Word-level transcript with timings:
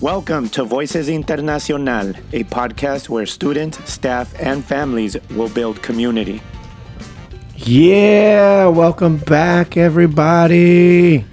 Welcome 0.00 0.48
to 0.50 0.62
Voices 0.62 1.08
Internacional, 1.08 2.16
a 2.32 2.44
podcast 2.44 3.08
where 3.08 3.26
students, 3.26 3.90
staff, 3.90 4.32
and 4.40 4.64
families 4.64 5.16
will 5.30 5.48
build 5.48 5.82
community. 5.82 6.40
Yeah, 7.56 8.68
welcome 8.68 9.16
back, 9.16 9.76
everybody. 9.76 11.24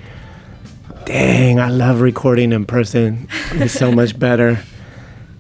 Dang, 1.06 1.60
I 1.60 1.70
love 1.70 2.02
recording 2.02 2.54
in 2.54 2.66
person. 2.66 3.28
It's 3.52 3.74
so 3.74 3.92
much 3.92 4.18
better. 4.18 4.64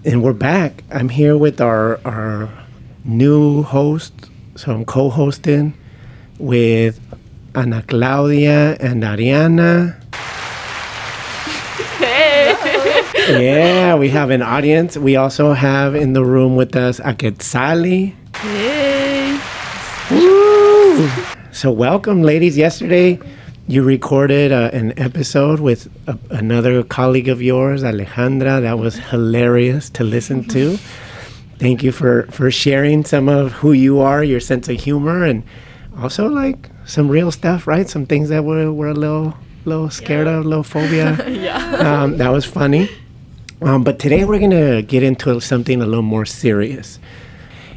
And 0.05 0.23
we're 0.23 0.31
back. 0.31 0.85
I'm 0.89 1.09
here 1.09 1.35
with 1.35 1.59
our 1.59 1.99
our 2.05 2.49
new 3.03 3.63
host. 3.63 4.13
So 4.55 4.71
I'm 4.71 4.85
co-hosting 4.85 5.73
with 6.37 7.01
Ana 7.53 7.81
Claudia 7.81 8.77
and 8.79 9.03
Ariana. 9.03 10.01
Hey. 11.97 12.55
Yeah, 13.27 13.95
we 13.95 14.07
have 14.07 14.29
an 14.29 14.41
audience. 14.41 14.95
We 14.95 15.17
also 15.17 15.51
have 15.51 15.95
in 15.95 16.13
the 16.13 16.23
room 16.23 16.55
with 16.55 16.77
us 16.77 16.99
a 16.99 17.13
Quetzali. 17.13 18.15
Woo! 20.11 21.09
So 21.51 21.71
welcome, 21.71 22.23
ladies. 22.23 22.55
Yesterday, 22.57 23.19
you 23.69 23.83
recorded 23.83 24.51
uh, 24.51 24.71
an 24.73 24.97
episode 24.97 25.59
with 25.59 25.87
a, 26.07 26.17
another 26.31 26.81
colleague 26.81 27.29
of 27.29 27.39
yours, 27.39 27.83
Alejandra. 27.83 28.59
That 28.63 28.79
was 28.79 28.95
hilarious 28.95 29.91
to 29.91 30.03
listen 30.03 30.43
to. 30.45 30.77
Thank 31.59 31.83
you 31.83 31.91
for 31.91 32.23
for 32.31 32.49
sharing 32.49 33.05
some 33.05 33.29
of 33.29 33.51
who 33.51 33.71
you 33.71 33.99
are, 33.99 34.23
your 34.23 34.39
sense 34.39 34.67
of 34.69 34.79
humor, 34.79 35.23
and 35.23 35.43
also 35.99 36.27
like 36.27 36.71
some 36.85 37.09
real 37.09 37.31
stuff, 37.31 37.67
right? 37.67 37.87
Some 37.87 38.07
things 38.07 38.29
that 38.29 38.43
we're, 38.43 38.71
we're 38.71 38.87
a 38.87 38.93
little 38.95 39.37
little 39.65 39.91
scared 39.91 40.25
of, 40.25 40.45
a 40.45 40.47
little 40.47 40.63
phobia. 40.63 41.23
yeah. 41.29 41.75
Um, 41.75 42.17
that 42.17 42.29
was 42.29 42.45
funny. 42.45 42.89
Um, 43.61 43.83
but 43.83 43.99
today 43.99 44.25
we're 44.25 44.39
gonna 44.39 44.81
get 44.81 45.03
into 45.03 45.39
something 45.41 45.79
a 45.79 45.85
little 45.85 46.01
more 46.01 46.25
serious, 46.25 46.97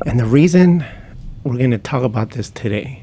and 0.06 0.18
the 0.18 0.24
reason 0.24 0.86
we're 1.44 1.58
gonna 1.58 1.76
talk 1.76 2.02
about 2.02 2.30
this 2.30 2.48
today 2.48 3.02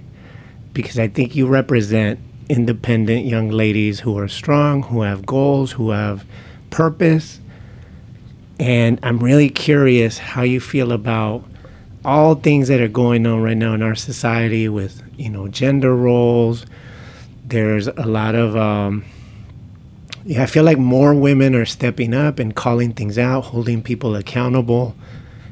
because 0.73 0.97
I 0.97 1.07
think 1.07 1.35
you 1.35 1.45
represent 1.45 2.19
independent 2.49 3.25
young 3.25 3.49
ladies 3.49 4.01
who 4.01 4.17
are 4.17 4.27
strong, 4.27 4.83
who 4.83 5.01
have 5.01 5.25
goals, 5.25 5.73
who 5.73 5.91
have 5.91 6.25
purpose. 6.71 7.39
And 8.59 8.99
I'm 9.03 9.19
really 9.19 9.49
curious 9.49 10.17
how 10.17 10.41
you 10.41 10.59
feel 10.59 10.91
about 10.91 11.43
all 12.03 12.35
things 12.35 12.67
that 12.67 12.81
are 12.81 12.87
going 12.87 13.25
on 13.25 13.41
right 13.41 13.55
now 13.55 13.73
in 13.73 13.81
our 13.81 13.95
society 13.95 14.67
with, 14.67 15.03
you 15.15 15.29
know, 15.29 15.47
gender 15.47 15.95
roles. 15.95 16.65
There's 17.45 17.87
a 17.87 18.05
lot 18.05 18.35
of, 18.35 18.55
um, 18.55 19.05
yeah, 20.25 20.43
I 20.43 20.45
feel 20.45 20.63
like 20.63 20.77
more 20.77 21.13
women 21.13 21.55
are 21.55 21.65
stepping 21.65 22.13
up 22.13 22.39
and 22.39 22.55
calling 22.55 22.93
things 22.93 23.17
out, 23.17 23.45
holding 23.45 23.81
people 23.81 24.15
accountable. 24.15 24.95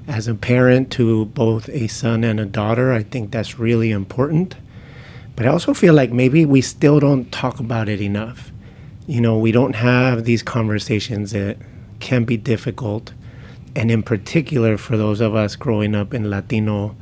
As 0.07 0.27
a 0.27 0.35
parent 0.35 0.89
to 0.93 1.25
both 1.25 1.67
a 1.69 1.87
son 1.87 2.23
and 2.23 2.39
a 2.39 2.45
daughter, 2.45 2.93
I 2.93 3.03
think 3.03 3.31
that's 3.31 3.59
really 3.59 3.91
important. 3.91 4.55
But 5.37 5.45
I 5.45 5.49
also 5.49 5.75
feel 5.75 5.93
like 5.93 6.11
maybe 6.11 6.45
we 6.45 6.61
still 6.61 6.99
don't 6.99 7.31
talk 7.31 7.59
about 7.59 7.87
it 7.87 8.01
enough. 8.01 8.51
You 9.05 9.21
know, 9.21 9.37
we 9.37 9.51
don't 9.51 9.75
have 9.75 10.25
these 10.25 10.41
conversations 10.41 11.31
that 11.31 11.57
can 11.99 12.25
be 12.25 12.37
difficult. 12.37 13.13
And 13.75 13.91
in 13.91 14.01
particular, 14.01 14.77
for 14.77 14.97
those 14.97 15.21
of 15.21 15.35
us 15.35 15.55
growing 15.55 15.93
up 15.93 16.11
in 16.11 16.31
Latino, 16.31 16.95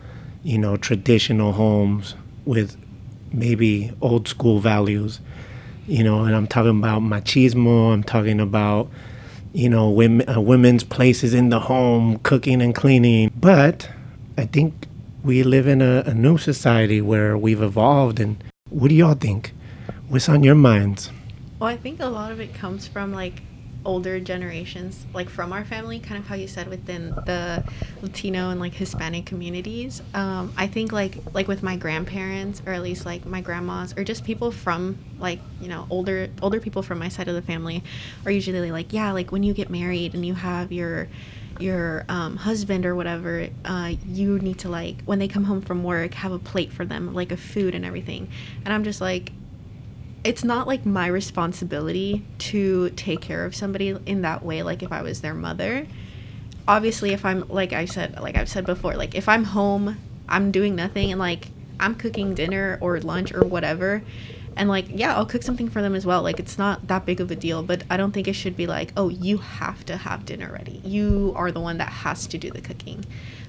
you 0.44 0.58
know, 0.58 0.76
traditional 0.76 1.54
homes 1.54 2.16
with 2.44 2.76
maybe 3.32 3.94
old 4.02 4.28
school 4.28 4.60
values, 4.60 5.22
you 5.88 6.04
know, 6.04 6.26
and 6.26 6.36
I'm 6.36 6.46
talking 6.46 6.78
about 6.78 7.02
machismo, 7.04 7.94
I'm 7.94 8.04
talking 8.04 8.42
about, 8.42 8.90
you 9.54 9.70
know, 9.70 9.90
women, 9.90 10.28
uh, 10.28 10.42
women's 10.42 10.84
places 10.84 11.34
in 11.34 11.52
the 11.52 11.62
home, 11.62 12.18
cooking 12.20 12.62
and 12.62 12.76
cleaning. 12.76 13.32
But 13.34 13.90
I 14.38 14.46
think 14.46 14.88
we 15.26 15.42
live 15.42 15.66
in 15.66 15.82
a, 15.82 16.04
a 16.06 16.14
new 16.14 16.38
society 16.38 17.02
where 17.02 17.36
we've 17.36 17.62
evolved. 17.62 18.20
And 18.20 18.44
what 18.70 18.90
do 18.90 18.96
y'all 18.96 19.16
think? 19.16 19.54
What's 20.08 20.30
on 20.30 20.44
your 20.44 20.56
minds? 20.56 21.12
Well, 21.60 21.70
I 21.70 21.78
think 21.78 22.00
a 22.00 22.06
lot 22.06 22.32
of 22.32 22.40
it 22.40 22.54
comes 22.54 22.88
from 22.88 23.12
like 23.12 23.42
older 23.84 24.20
generations, 24.20 25.06
like 25.14 25.30
from 25.30 25.52
our 25.52 25.66
family, 25.66 26.00
kind 26.00 26.20
of 26.20 26.28
how 26.28 26.36
you 26.36 26.48
said 26.48 26.68
within 26.68 27.10
the 27.10 27.64
Latino 28.04 28.50
and 28.50 28.60
like 28.60 28.74
Hispanic 28.74 29.26
communities. 29.26 30.02
Um, 30.14 30.54
I 30.58 30.68
think 30.68 30.92
like 30.92 31.18
like 31.34 31.48
with 31.48 31.64
my 31.64 31.76
grandparents, 31.76 32.62
or 32.68 32.74
at 32.74 32.84
least 32.84 33.04
like 33.06 33.26
my 33.26 33.42
grandmas, 33.42 33.96
or 33.98 34.04
just 34.04 34.24
people 34.26 34.52
from 34.52 34.98
like 35.18 35.40
you 35.60 35.68
know 35.68 35.88
older 35.90 36.30
older 36.42 36.60
people 36.60 36.84
from 36.84 37.00
my 37.00 37.10
side 37.10 37.28
of 37.28 37.36
the 37.36 37.42
family, 37.42 37.84
are 38.26 38.32
usually 38.32 38.72
like 38.72 38.94
yeah, 38.94 39.12
like 39.12 39.32
when 39.32 39.42
you 39.42 39.54
get 39.54 39.72
married 39.72 40.14
and 40.14 40.24
you 40.24 40.36
have 40.36 40.72
your 40.72 41.08
your 41.60 42.06
um, 42.10 42.38
husband 42.38 42.86
or 42.86 42.96
whatever, 42.96 43.48
uh, 43.64 43.94
you 44.08 44.40
need 44.40 44.60
to 44.60 44.70
like 44.70 45.02
when 45.04 45.20
they 45.20 45.28
come 45.28 45.46
home 45.46 45.62
from 45.62 45.84
work 45.84 46.14
have 46.16 46.32
a 46.32 46.40
plate 46.40 46.72
for 46.72 46.86
them, 46.86 47.14
like 47.14 47.32
a 47.32 47.38
food 47.38 47.76
and 47.76 47.86
everything. 47.86 48.30
And 48.64 48.74
I'm 48.74 48.84
just 48.84 49.02
like, 49.02 49.32
it's 50.26 50.44
not 50.44 50.66
like 50.66 50.88
my 50.88 51.06
responsibility 51.06 52.26
to 52.40 52.90
take 52.92 53.22
care 53.22 53.46
of 53.46 53.56
somebody 53.56 53.96
in 54.08 54.24
that 54.24 54.44
way 54.44 54.64
like 54.64 54.82
if 54.82 54.92
i 54.92 55.02
was 55.04 55.22
their 55.22 55.36
mother 55.36 55.86
obviously 56.68 57.14
if 57.14 57.24
i'm 57.24 57.48
like 57.48 57.72
i 57.72 57.86
said 57.86 58.20
like 58.20 58.36
i've 58.36 58.50
said 58.50 58.66
before 58.66 58.96
like 58.96 59.14
if 59.14 59.30
i'm 59.30 59.44
home 59.44 59.98
i'm 60.28 60.52
doing 60.52 60.76
nothing 60.76 61.12
and 61.12 61.20
like 61.20 61.50
i'm 61.80 61.94
cooking 61.94 62.34
dinner 62.34 62.80
or 62.82 63.00
lunch 63.00 63.32
or 63.34 63.42
whatever 63.42 64.02
and 64.58 64.70
like 64.70 64.86
yeah 64.90 65.16
i'll 65.16 65.26
cook 65.26 65.44
something 65.44 65.70
for 65.70 65.82
them 65.82 65.96
as 65.96 66.06
well. 66.06 66.22
Like 66.22 66.40
it's 66.40 66.58
not 66.58 66.88
that 66.88 67.06
big 67.06 67.20
of 67.20 67.30
a 67.32 67.36
deal 67.36 67.64
but 67.64 67.84
i 67.90 67.98
don't 67.98 68.12
think 68.12 68.28
it 68.28 68.34
should 68.34 68.56
be 68.56 68.68
like 68.68 68.92
oh 68.96 69.10
you 69.10 69.38
have 69.38 69.86
to 69.86 69.98
have 69.98 70.26
dinner 70.26 70.52
ready. 70.52 70.82
You 70.84 71.34
are 71.36 71.52
the 71.52 71.60
one 71.60 71.78
that 71.78 71.90
has 71.90 72.28
to 72.28 72.38
do 72.38 72.50
the 72.50 72.62
cooking. 72.62 73.06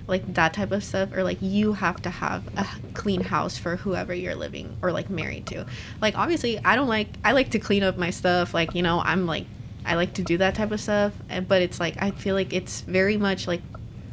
Like 0.06 0.34
that 0.34 0.54
type 0.54 0.70
of 0.72 0.84
stuff 0.84 1.12
or 1.12 1.24
like 1.24 1.38
you 1.40 1.72
have 1.74 2.00
to 2.02 2.10
have 2.10 2.46
a 2.56 2.66
clean 2.94 3.22
house 3.22 3.58
for 3.58 3.76
whoever 3.76 4.14
you're 4.14 4.36
living 4.36 4.76
or 4.82 4.92
like 4.92 5.10
married 5.10 5.46
to. 5.48 5.66
Like 6.00 6.16
obviously 6.16 6.58
i 6.64 6.76
don't 6.76 6.88
like 6.88 7.08
i 7.24 7.32
like 7.32 7.50
to 7.50 7.58
clean 7.58 7.82
up 7.82 7.96
my 7.96 8.10
stuff. 8.10 8.54
Like 8.54 8.74
you 8.74 8.82
know 8.82 9.00
i'm 9.04 9.26
like 9.26 9.46
i 9.84 9.94
like 9.94 10.14
to 10.14 10.22
do 10.22 10.38
that 10.38 10.54
type 10.54 10.72
of 10.72 10.80
stuff. 10.80 11.12
But 11.48 11.62
it's 11.62 11.80
like 11.80 12.00
i 12.02 12.10
feel 12.10 12.34
like 12.34 12.52
it's 12.52 12.82
very 12.82 13.16
much 13.16 13.46
like 13.46 13.62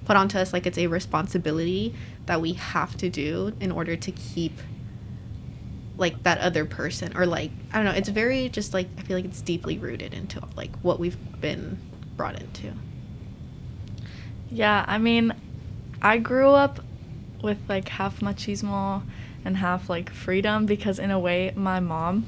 put 0.05 0.15
onto 0.17 0.37
us 0.37 0.53
like 0.53 0.65
it's 0.65 0.77
a 0.77 0.87
responsibility 0.87 1.95
that 2.25 2.41
we 2.41 2.53
have 2.53 2.97
to 2.97 3.09
do 3.09 3.53
in 3.59 3.71
order 3.71 3.95
to 3.95 4.11
keep 4.11 4.59
like 5.97 6.23
that 6.23 6.39
other 6.39 6.65
person 6.65 7.15
or 7.15 7.25
like 7.25 7.51
i 7.71 7.77
don't 7.77 7.85
know 7.85 7.91
it's 7.91 8.09
very 8.09 8.49
just 8.49 8.73
like 8.73 8.87
i 8.97 9.01
feel 9.01 9.15
like 9.15 9.25
it's 9.25 9.41
deeply 9.41 9.77
rooted 9.77 10.13
into 10.13 10.41
like 10.55 10.75
what 10.77 10.99
we've 10.99 11.17
been 11.39 11.77
brought 12.15 12.39
into. 12.39 12.73
Yeah, 14.49 14.85
I 14.87 14.97
mean, 14.97 15.33
I 16.01 16.17
grew 16.17 16.51
up 16.51 16.79
with 17.41 17.57
like 17.67 17.89
half 17.89 18.19
machismo 18.19 19.03
and 19.43 19.57
half 19.57 19.89
like 19.89 20.09
freedom 20.09 20.65
because 20.65 20.99
in 20.99 21.11
a 21.11 21.19
way 21.19 21.51
my 21.55 21.79
mom 21.79 22.25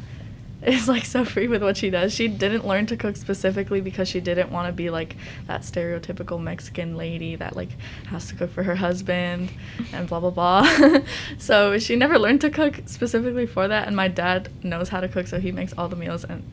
is 0.68 0.88
like 0.88 1.06
so 1.06 1.26
free 1.26 1.48
with 1.48 1.64
what 1.64 1.78
she 1.78 1.90
does. 1.90 2.14
She 2.14 2.28
didn't 2.28 2.66
learn 2.66 2.86
to 2.88 2.98
cook 2.98 3.16
specifically 3.16 3.82
because 3.82 4.08
she 4.08 4.20
didn't 4.20 4.52
want 4.52 4.68
to 4.68 4.74
be 4.74 4.90
like 4.90 5.16
that 5.48 5.62
stereotypical 5.62 6.42
Mexican 6.42 6.96
lady 6.96 7.36
that 7.36 7.56
like 7.56 7.70
has 8.08 8.28
to 8.28 8.36
cook 8.36 8.52
for 8.52 8.64
her 8.64 8.76
husband 8.76 9.52
and 9.94 10.08
blah 10.08 10.20
blah 10.20 10.30
blah. 10.30 11.02
so 11.38 11.78
she 11.78 11.96
never 11.96 12.18
learned 12.18 12.42
to 12.42 12.50
cook 12.50 12.82
specifically 12.86 13.46
for 13.46 13.68
that 13.68 13.88
and 13.88 13.96
my 13.96 14.08
dad 14.08 14.50
knows 14.64 14.90
how 14.90 15.00
to 15.00 15.08
cook 15.08 15.28
so 15.28 15.40
he 15.40 15.52
makes 15.52 15.74
all 15.74 15.88
the 15.88 15.96
meals 15.96 16.24
and 16.24 16.44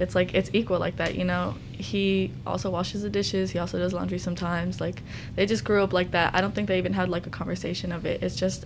it's 0.00 0.14
like 0.14 0.34
it's 0.34 0.48
equal 0.54 0.78
like 0.78 0.96
that, 0.96 1.14
you 1.14 1.24
know. 1.24 1.56
He 1.72 2.32
also 2.46 2.70
washes 2.70 3.02
the 3.02 3.10
dishes, 3.10 3.50
he 3.50 3.58
also 3.58 3.78
does 3.78 3.92
laundry 3.92 4.18
sometimes. 4.18 4.80
Like 4.80 5.02
they 5.36 5.44
just 5.44 5.62
grew 5.62 5.82
up 5.82 5.92
like 5.92 6.12
that. 6.12 6.34
I 6.34 6.40
don't 6.40 6.54
think 6.54 6.68
they 6.68 6.78
even 6.78 6.94
had 6.94 7.10
like 7.10 7.26
a 7.26 7.30
conversation 7.30 7.92
of 7.92 8.06
it. 8.06 8.22
It's 8.22 8.34
just 8.34 8.64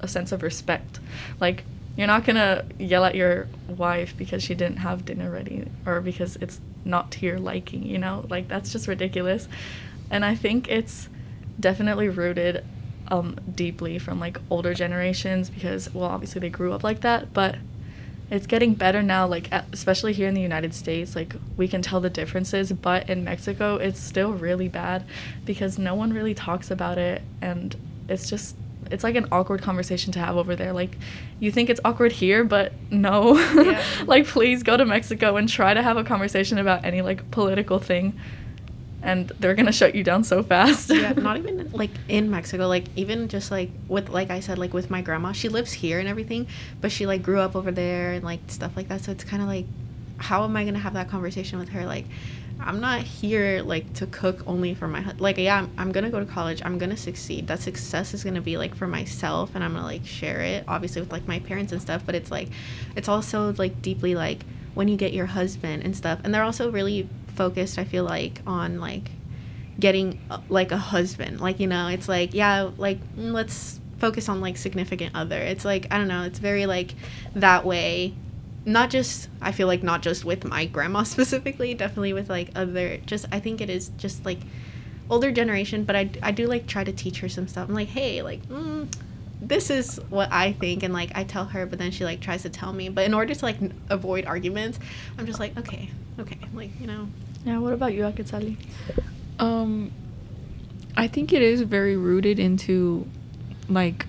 a 0.00 0.06
sense 0.06 0.30
of 0.30 0.44
respect. 0.44 1.00
Like 1.40 1.64
you're 1.96 2.06
not 2.06 2.24
gonna 2.24 2.64
yell 2.78 3.04
at 3.04 3.14
your 3.14 3.48
wife 3.68 4.16
because 4.16 4.42
she 4.42 4.54
didn't 4.54 4.78
have 4.78 5.04
dinner 5.04 5.30
ready 5.30 5.66
or 5.84 6.00
because 6.00 6.36
it's 6.36 6.60
not 6.84 7.10
to 7.12 7.26
your 7.26 7.38
liking, 7.38 7.82
you 7.84 7.98
know? 7.98 8.26
Like 8.28 8.48
that's 8.48 8.70
just 8.70 8.86
ridiculous. 8.86 9.48
And 10.10 10.24
I 10.24 10.34
think 10.34 10.68
it's 10.68 11.08
definitely 11.58 12.08
rooted 12.08 12.64
um, 13.08 13.36
deeply 13.54 13.98
from 13.98 14.20
like 14.20 14.38
older 14.50 14.74
generations 14.74 15.48
because 15.48 15.92
well 15.94 16.10
obviously 16.10 16.40
they 16.40 16.50
grew 16.50 16.72
up 16.72 16.84
like 16.84 17.00
that, 17.00 17.32
but 17.32 17.56
it's 18.30 18.46
getting 18.46 18.74
better 18.74 19.02
now 19.02 19.26
like 19.26 19.52
especially 19.72 20.12
here 20.12 20.26
in 20.26 20.34
the 20.34 20.40
united 20.40 20.74
states 20.74 21.14
like 21.14 21.34
we 21.56 21.68
can 21.68 21.80
tell 21.80 22.00
the 22.00 22.10
differences 22.10 22.72
but 22.72 23.08
in 23.08 23.22
mexico 23.22 23.76
it's 23.76 24.00
still 24.00 24.32
really 24.32 24.68
bad 24.68 25.04
because 25.44 25.78
no 25.78 25.94
one 25.94 26.12
really 26.12 26.34
talks 26.34 26.68
about 26.68 26.98
it 26.98 27.22
and 27.40 27.76
it's 28.08 28.28
just 28.28 28.56
it's 28.90 29.04
like 29.04 29.16
an 29.16 29.26
awkward 29.32 29.62
conversation 29.62 30.12
to 30.12 30.18
have 30.18 30.36
over 30.36 30.56
there 30.56 30.72
like 30.72 30.96
you 31.40 31.50
think 31.50 31.68
it's 31.70 31.80
awkward 31.84 32.12
here 32.12 32.44
but 32.44 32.72
no 32.90 33.36
Yeah. 33.54 33.82
like 34.06 34.26
please 34.26 34.62
go 34.62 34.76
to 34.76 34.84
mexico 34.84 35.36
and 35.36 35.48
try 35.48 35.74
to 35.74 35.82
have 35.82 35.96
a 35.96 36.04
conversation 36.04 36.58
about 36.58 36.84
any 36.84 37.02
like 37.02 37.30
political 37.30 37.78
thing 37.78 38.18
and 39.02 39.28
they're 39.38 39.54
gonna 39.54 39.70
shut 39.72 39.94
you 39.94 40.02
down 40.02 40.24
so 40.24 40.42
fast. 40.42 40.90
yeah, 40.90 41.12
not 41.12 41.36
even 41.38 41.70
like 41.70 41.90
in 42.08 42.28
Mexico. 42.28 42.66
Like 42.66 42.86
even 42.96 43.28
just 43.28 43.52
like 43.52 43.70
with 43.86 44.08
like 44.08 44.30
I 44.30 44.40
said, 44.40 44.58
like 44.58 44.74
with 44.74 44.90
my 44.90 45.00
grandma, 45.00 45.30
she 45.30 45.48
lives 45.48 45.72
here 45.72 46.00
and 46.00 46.08
everything, 46.08 46.48
but 46.80 46.90
she 46.90 47.06
like 47.06 47.22
grew 47.22 47.38
up 47.38 47.54
over 47.54 47.70
there 47.70 48.14
and 48.14 48.24
like 48.24 48.40
stuff 48.48 48.72
like 48.76 48.88
that. 48.88 49.02
So 49.02 49.12
it's 49.12 49.22
kind 49.22 49.42
of 49.42 49.48
like, 49.48 49.66
how 50.16 50.42
am 50.42 50.56
I 50.56 50.64
gonna 50.64 50.80
have 50.80 50.94
that 50.94 51.08
conversation 51.08 51.58
with 51.60 51.68
her? 51.68 51.86
Like, 51.86 52.06
I'm 52.60 52.80
not 52.80 53.02
here 53.02 53.62
like 53.62 53.92
to 53.94 54.06
cook 54.06 54.42
only 54.46 54.74
for 54.74 54.88
my 54.88 55.12
like 55.18 55.38
yeah 55.38 55.58
I'm, 55.58 55.70
I'm 55.78 55.92
gonna 55.92 56.10
go 56.10 56.20
to 56.20 56.26
college 56.26 56.62
I'm 56.64 56.78
gonna 56.78 56.96
succeed 56.96 57.46
that 57.48 57.60
success 57.60 58.14
is 58.14 58.24
gonna 58.24 58.40
be 58.40 58.56
like 58.56 58.74
for 58.74 58.86
myself 58.86 59.54
and 59.54 59.62
I'm 59.62 59.74
gonna 59.74 59.84
like 59.84 60.06
share 60.06 60.40
it 60.40 60.64
obviously 60.66 61.02
with 61.02 61.12
like 61.12 61.28
my 61.28 61.38
parents 61.40 61.72
and 61.72 61.80
stuff 61.80 62.02
but 62.04 62.14
it's 62.14 62.30
like 62.30 62.48
it's 62.96 63.08
also 63.08 63.52
like 63.58 63.82
deeply 63.82 64.14
like 64.14 64.44
when 64.74 64.88
you 64.88 64.96
get 64.96 65.12
your 65.12 65.26
husband 65.26 65.82
and 65.84 65.96
stuff 65.96 66.20
and 66.24 66.34
they're 66.34 66.42
also 66.42 66.70
really 66.70 67.08
focused 67.34 67.78
I 67.78 67.84
feel 67.84 68.04
like 68.04 68.40
on 68.46 68.80
like 68.80 69.10
getting 69.78 70.18
uh, 70.30 70.40
like 70.48 70.72
a 70.72 70.78
husband 70.78 71.40
like 71.40 71.60
you 71.60 71.66
know 71.66 71.88
it's 71.88 72.08
like 72.08 72.32
yeah 72.32 72.70
like 72.78 72.98
mm, 73.16 73.32
let's 73.32 73.80
focus 73.98 74.28
on 74.28 74.40
like 74.40 74.56
significant 74.56 75.14
other 75.14 75.38
it's 75.38 75.64
like 75.64 75.86
I 75.90 75.98
don't 75.98 76.08
know 76.08 76.22
it's 76.22 76.38
very 76.38 76.66
like 76.66 76.94
that 77.34 77.64
way 77.64 78.14
not 78.66 78.90
just 78.90 79.28
I 79.40 79.52
feel 79.52 79.68
like 79.68 79.82
not 79.82 80.02
just 80.02 80.24
with 80.24 80.44
my 80.44 80.66
grandma 80.66 81.02
specifically, 81.04 81.72
definitely 81.72 82.12
with 82.12 82.28
like 82.28 82.50
other 82.54 82.98
just 82.98 83.24
I 83.32 83.40
think 83.40 83.60
it 83.60 83.70
is 83.70 83.88
just 83.96 84.26
like 84.26 84.40
older 85.08 85.30
generation, 85.30 85.84
but 85.84 85.94
I, 85.96 86.10
I 86.22 86.32
do 86.32 86.46
like 86.46 86.66
try 86.66 86.84
to 86.84 86.92
teach 86.92 87.20
her 87.20 87.28
some 87.28 87.46
stuff. 87.48 87.68
I'm 87.68 87.74
like, 87.74 87.88
hey, 87.88 88.22
like 88.22 88.46
mm, 88.48 88.92
this 89.40 89.70
is 89.70 90.00
what 90.10 90.30
I 90.32 90.52
think, 90.52 90.82
and 90.82 90.92
like 90.92 91.12
I 91.14 91.24
tell 91.24 91.44
her, 91.46 91.64
but 91.64 91.78
then 91.78 91.92
she 91.92 92.04
like 92.04 92.20
tries 92.20 92.42
to 92.42 92.50
tell 92.50 92.72
me. 92.72 92.88
But 92.88 93.04
in 93.04 93.14
order 93.14 93.34
to 93.34 93.44
like 93.44 93.62
n- 93.62 93.72
avoid 93.88 94.26
arguments, 94.26 94.78
I'm 95.16 95.26
just 95.26 95.38
like, 95.38 95.56
okay, 95.56 95.88
okay, 96.18 96.38
like 96.52 96.70
you 96.80 96.88
know, 96.88 97.08
Yeah. 97.44 97.58
What 97.58 97.72
about 97.72 97.94
you, 97.94 98.02
Akitsali? 98.02 98.56
Um, 99.38 99.92
I 100.96 101.06
think 101.06 101.32
it 101.32 101.42
is 101.42 101.60
very 101.60 101.96
rooted 101.96 102.40
into 102.40 103.06
like 103.68 104.06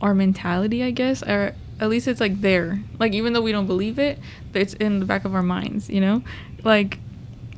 our 0.00 0.14
mentality, 0.14 0.82
I 0.82 0.92
guess, 0.92 1.22
or 1.22 1.54
at 1.80 1.88
least 1.88 2.06
it's 2.06 2.20
like 2.20 2.40
there. 2.40 2.78
Like 2.98 3.12
even 3.14 3.32
though 3.32 3.40
we 3.40 3.52
don't 3.52 3.66
believe 3.66 3.98
it, 3.98 4.18
it's 4.54 4.74
in 4.74 5.00
the 5.00 5.06
back 5.06 5.24
of 5.24 5.34
our 5.34 5.42
minds, 5.42 5.88
you 5.88 6.00
know, 6.00 6.22
like 6.62 6.98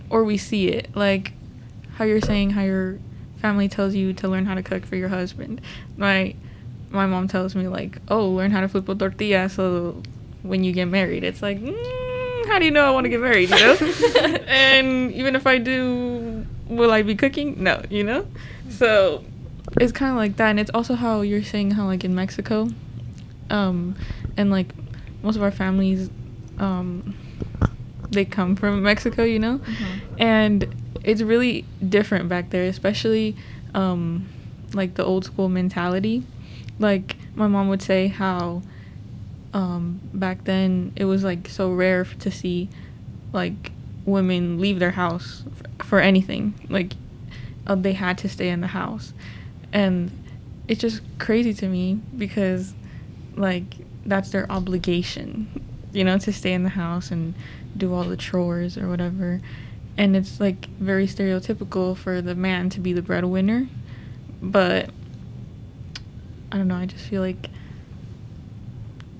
or 0.09 0.25
we 0.25 0.39
see 0.39 0.69
it, 0.69 0.95
like 0.95 1.33
how 1.97 2.05
you're 2.05 2.21
saying 2.21 2.51
how 2.51 2.63
your 2.63 2.99
family 3.37 3.69
tells 3.69 3.95
you 3.95 4.13
to 4.13 4.29
learn 4.29 4.47
how 4.47 4.55
to 4.55 4.63
cook 4.63 4.87
for 4.87 4.97
your 4.97 5.09
husband. 5.09 5.61
My 5.97 6.35
my 6.91 7.07
mom 7.07 7.27
tells 7.27 7.55
me 7.55 7.69
like, 7.69 7.99
oh, 8.09 8.29
learn 8.29 8.53
how 8.53 8.61
to 8.61 8.69
flip 8.69 8.89
a 8.89 8.95
tortilla 8.95 9.49
so 9.49 10.03
when 10.43 10.63
you 10.65 10.73
get 10.73 10.87
married, 10.87 11.25
it's 11.25 11.43
like. 11.43 11.59
Mm, 11.59 12.47
how 12.47 12.59
do 12.59 12.65
you 12.65 12.71
know 12.71 12.85
I 12.85 12.91
want 12.91 13.05
to 13.05 13.09
get 13.09 13.21
married? 13.21 13.51
You 13.51 13.57
know, 13.57 13.75
and 14.47 15.13
even 15.13 15.37
if 15.37 15.47
I 15.47 15.59
do, 15.59 16.45
will 16.67 16.91
I 16.91 17.03
be 17.03 17.15
cooking? 17.15 17.63
No, 17.63 17.83
you 17.89 18.05
know. 18.05 18.27
So 18.69 19.25
it's 19.81 19.93
kind 19.93 20.11
of 20.11 20.17
like 20.17 20.37
that, 20.37 20.51
and 20.51 20.61
it's 20.61 20.71
also 20.75 20.95
how 20.95 21.23
you're 21.23 21.45
saying 21.45 21.73
how 21.73 21.87
like 21.87 22.05
in 22.05 22.15
Mexico, 22.15 22.69
um, 23.51 23.97
and 24.37 24.51
like 24.51 24.69
most 25.23 25.37
of 25.37 25.43
our 25.43 25.51
families, 25.51 26.11
um, 26.59 27.15
they 28.11 28.25
come 28.25 28.57
from 28.57 28.83
Mexico, 28.83 29.25
you 29.25 29.39
know, 29.39 29.61
and 30.19 30.75
it's 31.05 31.23
really 31.23 31.65
different 31.87 32.29
back 32.29 32.51
there, 32.51 32.65
especially 32.65 33.37
um, 33.75 34.29
like 34.75 34.95
the 34.95 35.05
old 35.05 35.25
school 35.25 35.49
mentality. 35.49 36.23
Like 36.79 37.17
my 37.35 37.47
mom 37.47 37.69
would 37.69 37.83
say 37.83 38.09
how 38.09 38.63
um, 39.55 40.01
back 40.15 40.45
then 40.45 40.93
it 40.97 41.05
was 41.05 41.25
like 41.25 41.49
so 41.49 41.71
rare 41.73 42.03
f- 42.03 42.19
to 42.21 42.31
see 42.31 42.69
like 43.33 43.73
women 44.05 44.59
leave 44.59 44.79
their 44.79 44.91
house 44.93 45.45
f- 45.81 45.87
for 45.87 46.01
anything. 46.01 46.55
Like 46.69 46.95
uh, 47.67 47.75
they 47.75 47.93
had 47.93 48.19
to 48.19 48.29
stay 48.29 48.49
in 48.49 48.61
the 48.61 48.69
house. 48.69 49.13
And 49.73 50.11
it's 50.69 50.81
just 50.81 51.01
crazy 51.19 51.55
to 51.55 51.69
me 51.69 52.01
because 52.17 52.75
like 53.37 53.75
that's 54.05 54.31
their 54.31 54.51
obligation 54.51 55.49
you 55.93 56.05
know 56.05 56.19
to 56.19 56.33
stay 56.33 56.53
in 56.53 56.63
the 56.63 56.71
house 56.71 57.11
and 57.11 57.35
do 57.77 57.93
all 57.95 58.05
the 58.05 58.17
chores 58.17 58.77
or 58.77 58.89
whatever 58.89 59.41
and 59.97 60.17
it's 60.17 60.41
like 60.41 60.67
very 60.79 61.07
stereotypical 61.07 61.97
for 61.97 62.21
the 62.21 62.35
man 62.35 62.69
to 62.71 62.81
be 62.81 62.93
the 62.93 63.03
breadwinner 63.03 63.69
but 64.41 64.91
i 66.51 66.57
don't 66.57 66.69
know 66.69 66.77
i 66.77 66.87
just 66.87 67.05
feel 67.07 67.23
like 67.23 67.49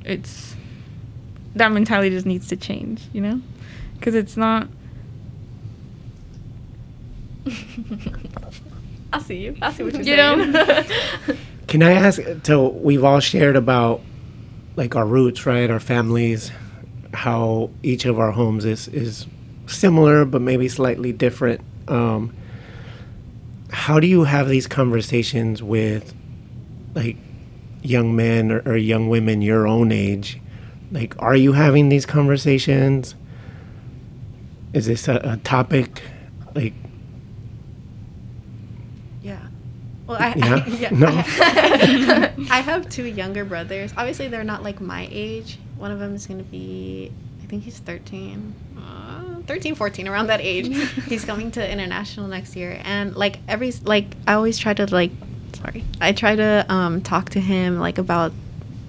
it's 0.05 0.57
that 1.55 1.71
mentality 1.71 2.11
just 2.11 2.27
needs 2.27 2.49
to 2.49 2.57
change, 2.57 3.03
you 3.13 3.21
know? 3.21 3.41
Because 3.99 4.15
it's 4.15 4.37
not. 4.37 4.69
I 9.13 9.19
see 9.21 9.37
you. 9.37 9.57
I 9.61 9.73
see 9.73 9.83
what 9.83 9.93
you're 9.95 10.03
You 10.03 10.17
saying. 10.17 10.53
know? 10.53 11.37
Can 11.73 11.83
I 11.83 11.93
ask? 11.93 12.21
So 12.43 12.69
we've 12.69 13.03
all 13.03 13.21
shared 13.21 13.57
about 13.57 14.03
like 14.77 14.95
our 14.95 15.07
roots, 15.07 15.47
right? 15.47 15.71
Our 15.71 15.81
families, 15.81 16.53
how 17.15 17.71
each 17.83 18.05
of 18.05 18.19
our 18.19 18.31
homes 18.31 18.67
is 18.67 18.89
is 18.89 19.27
similar 19.67 20.27
but 20.27 20.43
maybe 20.43 20.69
slightly 20.69 21.13
different. 21.13 21.63
Um, 21.89 22.37
how 23.71 24.01
do 24.01 24.07
you 24.07 24.25
have 24.25 24.51
these 24.51 24.67
conversations 24.67 25.63
with 25.63 26.15
like 26.95 27.17
young 27.81 28.15
men 28.15 28.53
or, 28.53 28.61
or 28.67 28.77
young 28.77 29.09
women 29.09 29.41
your 29.41 29.67
own 29.67 29.93
age? 29.93 30.39
Like, 30.91 31.15
are 31.23 31.37
you 31.37 31.55
having 31.55 31.89
these 31.89 32.05
conversations? 32.05 33.15
Is 34.75 34.85
this 34.85 35.09
a, 35.09 35.15
a 35.25 35.37
topic? 35.39 36.03
Like, 36.55 36.75
Yeah. 39.23 39.47
Well, 40.07 40.19
I, 40.21 40.35
Yeah? 40.37 40.65
I, 40.67 40.69
yeah, 40.71 40.91
No? 40.91 41.09
I, 41.09 41.13
have, 42.37 42.51
I 42.51 42.61
have 42.61 42.89
two 42.89 43.05
younger 43.05 43.45
brothers. 43.45 43.93
Obviously, 43.97 44.29
they're 44.29 44.45
not 44.45 44.63
like 44.63 44.81
my 44.81 45.09
age. 45.11 45.59
One 45.77 45.91
of 45.91 45.99
them 45.99 46.15
is 46.15 46.27
going 46.27 46.39
to 46.39 46.51
be, 46.51 47.13
I 47.43 47.47
think 47.47 47.65
he's 47.65 47.79
13. 47.79 48.55
Uh, 48.79 49.43
13, 49.47 49.75
14, 49.75 50.09
around 50.09 50.27
that 50.29 50.41
age. 50.41 50.77
he's 51.09 51.25
coming 51.25 51.51
to 51.53 51.71
international 51.71 52.29
next 52.29 52.57
year. 52.57 52.81
And 52.85 53.15
like 53.17 53.39
every, 53.49 53.73
like, 53.85 54.07
I 54.27 54.35
always 54.35 54.59
try 54.59 54.75
to 54.75 54.93
like, 54.93 55.13
sorry, 55.55 55.85
I 56.01 56.13
try 56.13 56.37
to 56.37 56.67
um, 56.69 57.01
talk 57.03 57.31
to 57.31 57.41
him 57.41 57.79
like 57.79 57.99
about, 57.99 58.33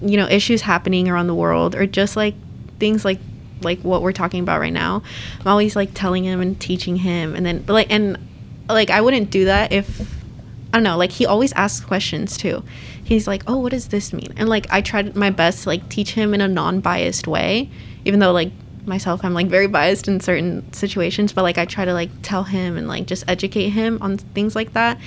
you 0.02 0.18
know, 0.18 0.28
issues 0.28 0.62
happening 0.62 1.08
around 1.10 1.28
the 1.28 1.36
world 1.36 1.76
or 1.76 1.86
just 1.86 2.16
like 2.16 2.36
things 2.80 3.06
like 3.06 3.20
like 3.62 3.80
what 3.80 4.02
we're 4.02 4.12
talking 4.12 4.42
about 4.42 4.60
right 4.60 4.74
now. 4.74 5.02
I'm 5.40 5.48
always 5.48 5.76
like 5.76 5.92
telling 5.94 6.26
him 6.26 6.42
and 6.42 6.60
teaching 6.60 6.98
him 6.98 7.36
and 7.36 7.46
then 7.46 7.62
but 7.62 7.74
like 7.74 7.92
and 7.92 8.18
like 8.68 8.90
I 8.90 9.00
wouldn't 9.00 9.30
do 9.30 9.46
that 9.46 9.72
if 9.72 10.23
I 10.74 10.78
don't 10.78 10.84
know, 10.84 10.98
like 10.98 11.12
he 11.12 11.26
always 11.28 11.54
asks 11.54 11.86
questions 11.86 12.36
too. 12.36 12.64
He's 13.04 13.28
like, 13.28 13.44
"Oh, 13.46 13.58
what 13.58 13.72
does 13.72 13.90
this 13.90 14.12
mean?" 14.12 14.34
And 14.36 14.50
like 14.50 14.66
I 14.72 14.82
tried 14.82 15.16
my 15.16 15.30
best 15.30 15.64
to 15.64 15.70
like 15.70 15.88
teach 15.88 16.14
him 16.14 16.34
in 16.34 16.42
a 16.42 16.48
non-biased 16.48 17.28
way, 17.28 17.70
even 18.06 18.20
though 18.20 18.32
like 18.32 18.52
myself 18.88 19.24
I'm 19.24 19.36
like 19.36 19.48
very 19.48 19.68
biased 19.68 20.08
in 20.08 20.20
certain 20.20 20.74
situations, 20.74 21.32
but 21.32 21.44
like 21.44 21.60
I 21.60 21.66
try 21.66 21.86
to 21.86 21.94
like 21.94 22.10
tell 22.24 22.44
him 22.44 22.76
and 22.76 22.88
like 22.88 23.06
just 23.06 23.24
educate 23.28 23.70
him 23.70 24.00
on 24.02 24.18
things 24.18 24.56
like 24.56 24.74
that. 24.74 24.98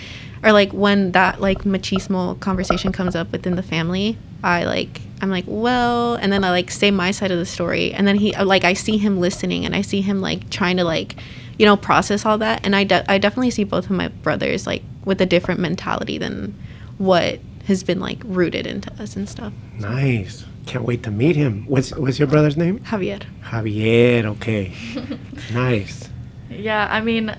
Or 0.44 0.52
like 0.52 0.70
when 0.73 1.11
that 1.12 1.40
like 1.40 1.64
machismo 1.64 2.38
conversation 2.38 2.92
comes 2.92 3.16
up 3.16 3.32
within 3.32 3.56
the 3.56 3.62
family, 3.62 4.18
I 4.44 4.64
like 4.64 5.00
I'm 5.20 5.30
like, 5.30 5.46
"Well," 5.49 6.14
and 6.14 6.32
then 6.32 6.44
I 6.44 6.50
like 6.50 6.70
say 6.70 6.92
my 6.92 7.11
side 7.11 7.32
of 7.32 7.38
the 7.38 7.46
story, 7.46 7.92
and 7.92 8.06
then 8.06 8.16
he 8.16 8.37
like 8.37 8.62
I 8.62 8.75
see 8.75 8.99
him 8.99 9.18
listening 9.18 9.64
and 9.64 9.75
I 9.75 9.82
see 9.82 10.00
him 10.00 10.20
like 10.20 10.49
trying 10.49 10.76
to 10.76 10.85
like 10.85 11.16
you 11.58 11.66
know 11.66 11.76
process 11.76 12.25
all 12.25 12.38
that 12.38 12.61
and 12.64 12.76
I, 12.76 12.85
de- 12.85 13.11
I 13.11 13.16
definitely 13.18 13.50
see 13.50 13.64
both 13.64 13.87
of 13.87 13.92
my 13.92 14.08
brothers 14.08 14.66
like 14.66 14.82
with 15.07 15.21
a 15.23 15.27
different 15.27 15.59
mentality 15.59 16.19
than 16.19 16.55
what 16.99 17.41
has 17.67 17.83
been 17.83 18.01
like 18.01 18.21
rooted 18.25 18.67
into 18.67 18.93
us 19.03 19.17
and 19.17 19.27
stuff 19.29 19.53
nice. 19.79 20.45
Can't 20.67 20.85
wait 20.85 21.03
to 21.05 21.11
meet 21.11 21.37
him. 21.37 21.65
What's 21.67 21.95
what's 21.95 22.19
your 22.19 22.29
brother's 22.29 22.57
name? 22.57 22.81
javier 22.81 23.23
Javier. 23.45 24.25
Okay. 24.25 24.73
nice. 25.53 26.09
Yeah, 26.51 26.89
I 26.91 27.01
mean, 27.01 27.37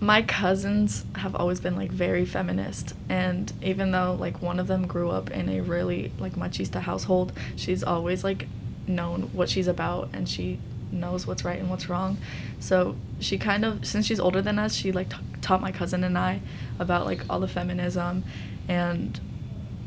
my 0.00 0.22
cousins 0.22 1.04
have 1.16 1.34
always 1.34 1.60
been 1.60 1.76
like 1.76 1.90
very 1.90 2.24
feminist, 2.24 2.94
and 3.08 3.52
even 3.62 3.90
though 3.90 4.16
like 4.18 4.40
one 4.40 4.58
of 4.58 4.66
them 4.66 4.86
grew 4.86 5.10
up 5.10 5.30
in 5.30 5.48
a 5.50 5.60
really 5.60 6.12
like 6.18 6.32
machista 6.32 6.80
household, 6.80 7.32
she's 7.56 7.82
always 7.82 8.24
like 8.24 8.48
known 8.86 9.22
what 9.34 9.48
she's 9.50 9.68
about 9.68 10.08
and 10.12 10.28
she 10.28 10.58
knows 10.92 11.26
what's 11.26 11.44
right 11.44 11.58
and 11.58 11.70
what's 11.70 11.88
wrong. 11.88 12.18
So 12.58 12.96
she 13.18 13.38
kind 13.38 13.64
of, 13.64 13.86
since 13.86 14.06
she's 14.06 14.20
older 14.20 14.42
than 14.42 14.58
us, 14.58 14.74
she 14.74 14.92
like 14.92 15.10
t- 15.10 15.16
taught 15.40 15.60
my 15.60 15.72
cousin 15.72 16.04
and 16.04 16.16
I 16.16 16.40
about 16.78 17.06
like 17.06 17.24
all 17.28 17.40
the 17.40 17.48
feminism, 17.48 18.24
and 18.68 19.20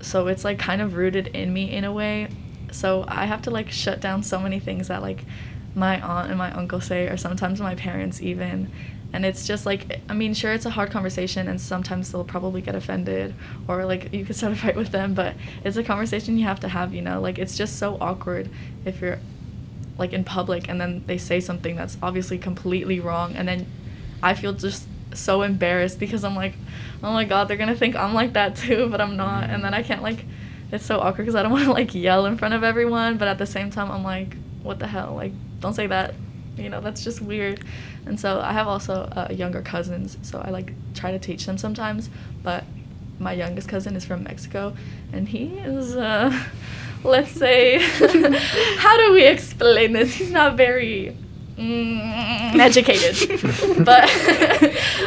so 0.01 0.27
it's 0.27 0.43
like 0.43 0.59
kind 0.59 0.81
of 0.81 0.95
rooted 0.95 1.27
in 1.27 1.53
me 1.53 1.71
in 1.71 1.83
a 1.83 1.91
way. 1.91 2.29
So 2.71 3.05
I 3.07 3.25
have 3.25 3.41
to 3.43 3.51
like 3.51 3.71
shut 3.71 3.99
down 3.99 4.23
so 4.23 4.39
many 4.39 4.59
things 4.59 4.87
that 4.87 5.01
like 5.01 5.25
my 5.75 6.01
aunt 6.01 6.29
and 6.29 6.37
my 6.37 6.51
uncle 6.51 6.81
say, 6.81 7.07
or 7.07 7.17
sometimes 7.17 7.61
my 7.61 7.75
parents 7.75 8.21
even. 8.21 8.71
And 9.11 9.25
it's 9.25 9.45
just 9.45 9.67
like, 9.67 10.01
I 10.09 10.13
mean, 10.13 10.33
sure, 10.33 10.53
it's 10.53 10.65
a 10.65 10.71
hard 10.71 10.89
conversation, 10.89 11.47
and 11.47 11.61
sometimes 11.61 12.11
they'll 12.11 12.23
probably 12.23 12.61
get 12.61 12.73
offended, 12.73 13.35
or 13.67 13.85
like 13.85 14.11
you 14.11 14.25
could 14.25 14.35
start 14.35 14.53
a 14.53 14.55
fight 14.55 14.75
with 14.75 14.91
them, 14.91 15.13
but 15.13 15.35
it's 15.63 15.77
a 15.77 15.83
conversation 15.83 16.37
you 16.37 16.45
have 16.45 16.59
to 16.61 16.67
have, 16.67 16.95
you 16.95 17.01
know? 17.01 17.21
Like, 17.21 17.37
it's 17.37 17.55
just 17.55 17.77
so 17.77 17.97
awkward 18.01 18.49
if 18.85 19.01
you're 19.01 19.19
like 19.97 20.13
in 20.13 20.23
public 20.23 20.67
and 20.67 20.81
then 20.81 21.03
they 21.05 21.17
say 21.17 21.39
something 21.39 21.75
that's 21.75 21.97
obviously 22.01 22.37
completely 22.37 22.99
wrong, 22.99 23.35
and 23.35 23.47
then 23.47 23.67
I 24.21 24.33
feel 24.33 24.53
just 24.53 24.87
so 25.13 25.41
embarrassed 25.41 25.99
because 25.99 26.23
I'm 26.23 26.35
like, 26.35 26.53
oh 27.03 27.13
my 27.13 27.25
god, 27.25 27.47
they're 27.47 27.57
gonna 27.57 27.75
think 27.75 27.95
I'm 27.95 28.13
like 28.13 28.33
that 28.33 28.55
too, 28.55 28.89
but 28.89 29.01
I'm 29.01 29.15
not, 29.17 29.49
and 29.49 29.63
then 29.63 29.73
I 29.73 29.83
can't 29.83 30.01
like. 30.01 30.25
It's 30.71 30.87
so 30.87 30.99
awkward 30.99 31.25
because 31.25 31.35
I 31.35 31.43
don't 31.43 31.51
want 31.57 31.65
to 31.65 31.71
like 31.71 31.93
yell 31.93 32.25
in 32.25 32.37
front 32.37 32.55
of 32.55 32.63
everyone, 32.63 33.17
but 33.17 33.27
at 33.27 33.37
the 33.37 33.45
same 33.45 33.69
time, 33.69 33.91
I'm 33.91 34.03
like, 34.03 34.35
what 34.63 34.79
the 34.79 34.87
hell? 34.87 35.13
Like, 35.13 35.33
don't 35.59 35.73
say 35.73 35.85
that. 35.87 36.15
You 36.57 36.69
know, 36.69 36.81
that's 36.81 37.03
just 37.03 37.21
weird. 37.21 37.63
And 38.05 38.19
so 38.19 38.39
I 38.39 38.53
have 38.53 38.67
also 38.67 39.09
uh, 39.15 39.27
younger 39.31 39.61
cousins, 39.61 40.17
so 40.23 40.41
I 40.43 40.49
like 40.49 40.73
try 40.93 41.11
to 41.11 41.19
teach 41.19 41.45
them 41.45 41.57
sometimes. 41.57 42.09
But 42.41 42.63
my 43.19 43.33
youngest 43.33 43.69
cousin 43.69 43.95
is 43.95 44.05
from 44.05 44.23
Mexico, 44.23 44.75
and 45.11 45.27
he 45.27 45.45
is, 45.59 45.95
uh, 45.95 46.31
let's 47.03 47.31
say, 47.31 47.79
how 48.77 48.97
do 48.97 49.13
we 49.13 49.25
explain 49.25 49.93
this? 49.93 50.13
He's 50.13 50.31
not 50.31 50.57
very 50.57 51.15
mm, 51.57 52.59
educated, 52.59 53.15
but 53.85 54.09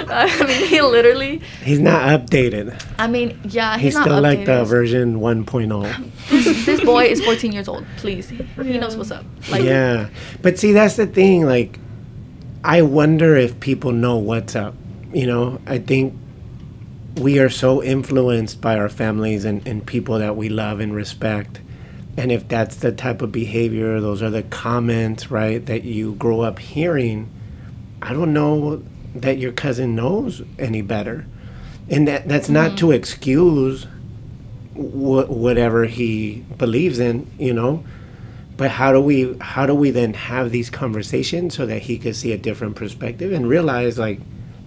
I 0.09 0.45
mean, 0.47 0.69
he 0.69 0.81
literally. 0.81 1.43
He's 1.63 1.81
not 1.81 2.09
updated. 2.09 2.83
I 2.99 3.07
mean, 3.07 3.39
yeah, 3.45 3.75
He's, 3.75 3.83
he's, 3.83 3.95
not 3.95 4.05
still 4.05 4.21
like 4.21 4.45
the 4.47 4.65
version 4.65 5.17
oh. 5.17 5.21
1.0. 5.21 6.29
This, 6.29 6.67
this 6.67 6.81
boy 6.81 7.05
is 7.05 7.25
14 7.25 7.53
years 7.53 7.69
old. 7.69 7.85
Please, 7.99 8.29
he, 8.29 8.37
he 8.63 8.79
knows 8.79 8.97
what's 8.97 9.11
up. 9.11 9.25
Like, 9.51 9.63
yeah. 9.63 10.09
But 10.43 10.59
see, 10.59 10.73
that's 10.73 10.97
the 10.97 11.07
thing. 11.07 11.45
Like, 11.45 11.79
I 12.65 12.83
wonder 12.83 13.37
if 13.37 13.61
people 13.61 13.93
know 13.93 14.17
what's 14.17 14.57
up. 14.57 14.75
You 15.13 15.27
know, 15.27 15.61
I 15.67 15.79
think 15.79 16.15
we 17.17 17.39
are 17.39 17.49
so 17.49 17.83
influenced 17.83 18.61
by 18.61 18.79
our 18.79 18.89
families 18.89 19.45
and, 19.45 19.67
and 19.67 19.87
people 19.87 20.19
that 20.19 20.37
we 20.37 20.49
love 20.49 20.81
and 20.81 20.95
respect. 20.95 21.61
And 22.17 22.31
if 22.31 22.47
that's 22.49 22.77
the 22.77 22.93
type 22.93 23.23
of 23.23 23.33
behavior, 23.33 24.01
those 24.01 24.23
are 24.23 24.31
the 24.31 24.43
comments, 24.43 25.31
right, 25.31 25.65
that 25.67 25.85
you 25.85 26.15
grow 26.15 26.41
up 26.41 26.59
hearing, 26.59 27.31
I 28.03 28.13
don't 28.13 28.33
know 28.33 28.83
that 29.15 29.39
your 29.39 29.53
cousin 29.53 29.95
knows 29.95 30.43
any 30.59 30.83
better. 30.83 31.27
And 31.89 32.07
that, 32.09 32.29
that's 32.29 32.49
not 32.49 32.69
mm-hmm. 32.69 32.77
to 32.77 32.91
excuse 32.93 33.85
wh- 34.75 35.31
whatever 35.31 35.87
he 35.87 36.45
believes 36.59 36.99
in, 36.99 37.31
you 37.39 37.55
know. 37.55 37.85
But 38.57 38.71
how 38.71 38.93
do 38.93 39.01
we 39.01 39.37
how 39.39 39.67
do 39.67 39.75
we 39.75 39.91
then 39.91 40.15
have 40.15 40.51
these 40.51 40.71
conversations 40.71 41.55
so 41.55 41.67
that 41.67 41.83
he 41.83 41.99
could 41.99 42.17
see 42.17 42.33
a 42.33 42.39
different 42.39 42.75
perspective 42.75 43.31
and 43.33 43.47
realize 43.47 43.99
like 43.99 44.19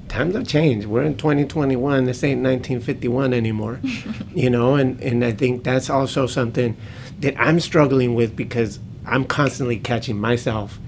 times 0.10 0.36
have 0.36 0.48
changed. 0.48 0.88
We're 0.88 1.04
in 1.04 1.16
2021. 1.16 2.06
This 2.06 2.24
ain't 2.24 2.42
1951 2.42 3.34
anymore, 3.34 3.80
you 4.36 4.50
know. 4.50 4.76
And 4.76 5.00
and 5.02 5.24
I 5.24 5.32
think 5.32 5.64
that's 5.64 5.90
also 5.90 6.28
something 6.28 6.76
that 7.20 7.40
I'm 7.40 7.60
struggling 7.60 8.16
with 8.16 8.36
because 8.36 8.80
I'm 9.06 9.26
constantly 9.26 9.78
catching 9.78 10.20
myself. 10.20 10.80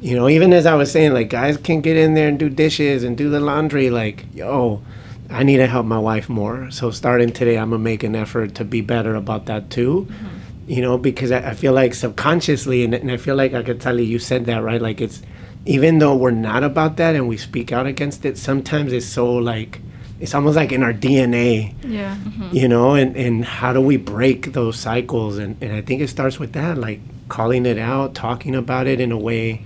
You 0.00 0.16
know, 0.16 0.28
even 0.28 0.52
as 0.52 0.64
I 0.66 0.74
was 0.74 0.90
saying, 0.90 1.12
like 1.12 1.28
guys 1.28 1.56
can 1.58 1.82
get 1.82 1.96
in 1.96 2.14
there 2.14 2.28
and 2.28 2.38
do 2.38 2.48
dishes 2.48 3.04
and 3.04 3.16
do 3.16 3.28
the 3.28 3.40
laundry. 3.40 3.90
Like, 3.90 4.24
yo, 4.34 4.82
I 5.28 5.42
need 5.42 5.58
to 5.58 5.66
help 5.66 5.86
my 5.86 5.98
wife 5.98 6.28
more. 6.28 6.70
So 6.70 6.90
starting 6.90 7.32
today, 7.32 7.58
I'm 7.58 7.70
gonna 7.70 7.82
make 7.82 8.02
an 8.02 8.16
effort 8.16 8.54
to 8.56 8.64
be 8.64 8.80
better 8.80 9.14
about 9.14 9.46
that 9.46 9.70
too. 9.70 10.08
Mm-hmm. 10.08 10.36
You 10.66 10.82
know, 10.82 10.98
because 10.98 11.32
I, 11.32 11.50
I 11.50 11.54
feel 11.54 11.72
like 11.72 11.94
subconsciously, 11.94 12.84
and, 12.84 12.94
and 12.94 13.10
I 13.10 13.16
feel 13.16 13.36
like 13.36 13.54
I 13.54 13.62
could 13.62 13.80
tell 13.80 13.98
you, 13.98 14.06
you 14.06 14.18
said 14.18 14.46
that 14.46 14.62
right. 14.62 14.80
Like 14.80 15.00
it's 15.00 15.22
even 15.66 15.98
though 15.98 16.16
we're 16.16 16.30
not 16.30 16.64
about 16.64 16.96
that 16.96 17.14
and 17.14 17.28
we 17.28 17.36
speak 17.36 17.72
out 17.72 17.86
against 17.86 18.24
it, 18.24 18.38
sometimes 18.38 18.92
it's 18.92 19.06
so 19.06 19.32
like 19.34 19.80
it's 20.18 20.34
almost 20.34 20.56
like 20.56 20.70
in 20.70 20.82
our 20.82 20.92
DNA 20.92 21.74
yeah. 21.82 22.16
Mm-hmm. 22.16 22.48
you 22.54 22.68
know 22.68 22.94
and 22.94 23.16
and 23.16 23.44
how 23.44 23.72
do 23.72 23.80
we 23.80 23.96
break 23.96 24.52
those 24.52 24.78
cycles 24.78 25.38
and 25.38 25.56
and 25.62 25.72
i 25.72 25.80
think 25.80 26.02
it 26.02 26.08
starts 26.08 26.38
with 26.38 26.52
that 26.52 26.76
like 26.76 27.00
calling 27.28 27.64
it 27.64 27.78
out 27.78 28.14
talking 28.14 28.54
about 28.54 28.86
it 28.86 29.00
in 29.00 29.12
a 29.12 29.18
way 29.18 29.62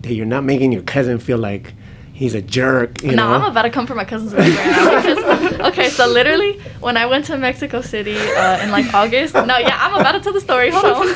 that 0.00 0.14
you're 0.14 0.26
not 0.26 0.44
making 0.44 0.72
your 0.72 0.82
cousin 0.82 1.18
feel 1.18 1.38
like 1.38 1.74
he's 2.22 2.34
a 2.34 2.42
jerk 2.42 3.02
you 3.02 3.10
no, 3.10 3.28
know 3.28 3.34
I'm 3.34 3.50
about 3.50 3.62
to 3.62 3.70
come 3.70 3.86
for 3.86 3.94
my 3.94 4.04
cousin's 4.04 4.34
wedding 4.34 4.54
right 4.54 4.66
now 4.66 5.02
because 5.02 5.22
okay, 5.62 5.88
so 5.88 6.06
literally 6.06 6.58
when 6.80 6.96
I 6.96 7.06
went 7.06 7.26
to 7.26 7.38
Mexico 7.38 7.80
City 7.80 8.16
uh, 8.16 8.62
in 8.62 8.70
like 8.70 8.92
August, 8.92 9.34
no, 9.34 9.56
yeah, 9.58 9.78
I'm 9.80 9.94
about 9.94 10.12
to 10.12 10.20
tell 10.20 10.32
the 10.32 10.40
story. 10.40 10.70
Hold 10.70 10.84
on. 10.84 11.08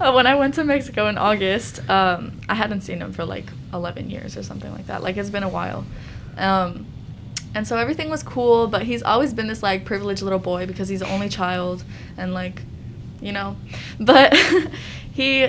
uh, 0.00 0.12
when 0.12 0.26
I 0.26 0.34
went 0.34 0.54
to 0.54 0.64
Mexico 0.64 1.08
in 1.08 1.18
August, 1.18 1.88
um, 1.88 2.40
I 2.48 2.54
hadn't 2.54 2.82
seen 2.82 3.00
him 3.00 3.12
for 3.12 3.24
like 3.24 3.46
11 3.72 4.10
years 4.10 4.36
or 4.36 4.42
something 4.42 4.72
like 4.72 4.86
that. 4.86 5.02
Like 5.02 5.16
it's 5.16 5.30
been 5.30 5.42
a 5.42 5.48
while. 5.48 5.84
Um, 6.36 6.86
and 7.54 7.66
so 7.66 7.76
everything 7.76 8.10
was 8.10 8.22
cool, 8.22 8.68
but 8.68 8.82
he's 8.82 9.02
always 9.02 9.34
been 9.34 9.48
this 9.48 9.62
like 9.62 9.84
privileged 9.84 10.22
little 10.22 10.38
boy 10.38 10.66
because 10.66 10.88
he's 10.88 11.00
the 11.00 11.10
only 11.10 11.28
child 11.28 11.84
and 12.16 12.32
like, 12.32 12.62
you 13.20 13.32
know, 13.32 13.56
but 13.98 14.36
he 15.12 15.48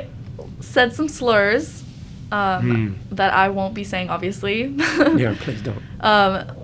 said 0.59 0.93
some 0.93 1.07
slurs 1.07 1.80
um, 2.31 2.97
that 3.11 3.33
I 3.33 3.49
won't 3.49 3.73
be 3.73 3.83
saying, 3.83 4.09
obviously. 4.09 4.63
yeah 5.15 5.35
please 5.39 5.61
don't 5.61 5.81
Um, 5.99 6.57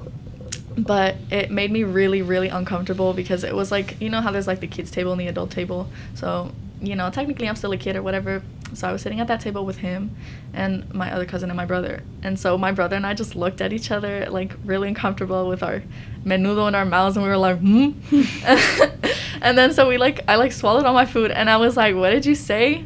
but 0.77 1.15
it 1.31 1.49
made 1.49 1.71
me 1.71 1.83
really, 1.83 2.21
really 2.21 2.49
uncomfortable 2.49 3.13
because 3.13 3.43
it 3.43 3.55
was 3.55 3.71
like, 3.71 3.99
you 3.99 4.09
know 4.09 4.21
how 4.21 4.31
there's 4.31 4.47
like 4.47 4.59
the 4.59 4.67
kids 4.67 4.91
table 4.91 5.11
and 5.11 5.19
the 5.19 5.27
adult 5.27 5.49
table. 5.49 5.89
So, 6.13 6.51
you 6.79 6.95
know, 6.95 7.09
technically 7.09 7.49
I'm 7.49 7.55
still 7.55 7.71
a 7.71 7.77
kid 7.77 7.95
or 7.95 8.03
whatever. 8.03 8.43
So 8.73 8.87
I 8.87 8.91
was 8.91 9.01
sitting 9.01 9.19
at 9.19 9.27
that 9.27 9.41
table 9.41 9.65
with 9.65 9.77
him 9.77 10.15
and 10.53 10.93
my 10.93 11.11
other 11.11 11.25
cousin 11.25 11.49
and 11.49 11.57
my 11.57 11.65
brother. 11.65 12.03
And 12.21 12.39
so 12.39 12.57
my 12.57 12.71
brother 12.71 12.95
and 12.95 13.07
I 13.07 13.15
just 13.15 13.35
looked 13.35 13.59
at 13.59 13.73
each 13.73 13.89
other 13.89 14.27
like 14.29 14.53
really 14.63 14.87
uncomfortable 14.87 15.47
with 15.47 15.63
our 15.63 15.81
menudo 16.23 16.67
in 16.67 16.75
our 16.75 16.85
mouths 16.85 17.17
and 17.17 17.23
we 17.23 17.29
were 17.29 17.37
like, 17.37 17.57
hmm. 17.57 17.93
and 19.41 19.57
then 19.57 19.73
so 19.73 19.87
we 19.87 19.97
like, 19.97 20.23
I 20.27 20.35
like 20.35 20.51
swallowed 20.51 20.85
all 20.85 20.93
my 20.93 21.05
food 21.05 21.31
and 21.31 21.49
I 21.49 21.57
was 21.57 21.75
like, 21.75 21.95
what 21.95 22.11
did 22.11 22.25
you 22.25 22.35
say? 22.35 22.83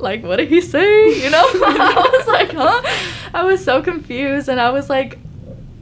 Like 0.00 0.22
what 0.22 0.36
did 0.36 0.48
he 0.48 0.60
say? 0.60 1.22
You 1.22 1.30
know? 1.30 1.42
I 1.54 2.10
was 2.18 2.26
like 2.26 2.52
huh? 2.52 2.82
I 3.34 3.44
was 3.44 3.64
so 3.64 3.82
confused 3.82 4.48
and 4.48 4.60
i 4.60 4.70
was 4.70 4.90
like 4.90 5.18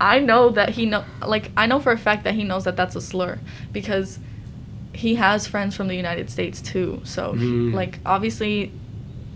i 0.00 0.18
know 0.20 0.50
that 0.50 0.70
he 0.70 0.86
know 0.86 1.02
like 1.26 1.50
i 1.56 1.66
know 1.66 1.80
for 1.80 1.92
a 1.92 1.98
fact 1.98 2.24
that 2.24 2.34
he 2.34 2.44
knows 2.44 2.64
that 2.64 2.76
that's 2.76 2.94
a 2.94 3.00
slur 3.00 3.38
because 3.72 4.18
he 4.92 5.14
has 5.16 5.46
friends 5.46 5.74
from 5.74 5.88
the 5.88 5.94
united 5.96 6.28
states 6.30 6.60
too 6.60 7.00
so 7.04 7.32
Mm. 7.32 7.72
like 7.74 7.98
obviously 8.06 8.70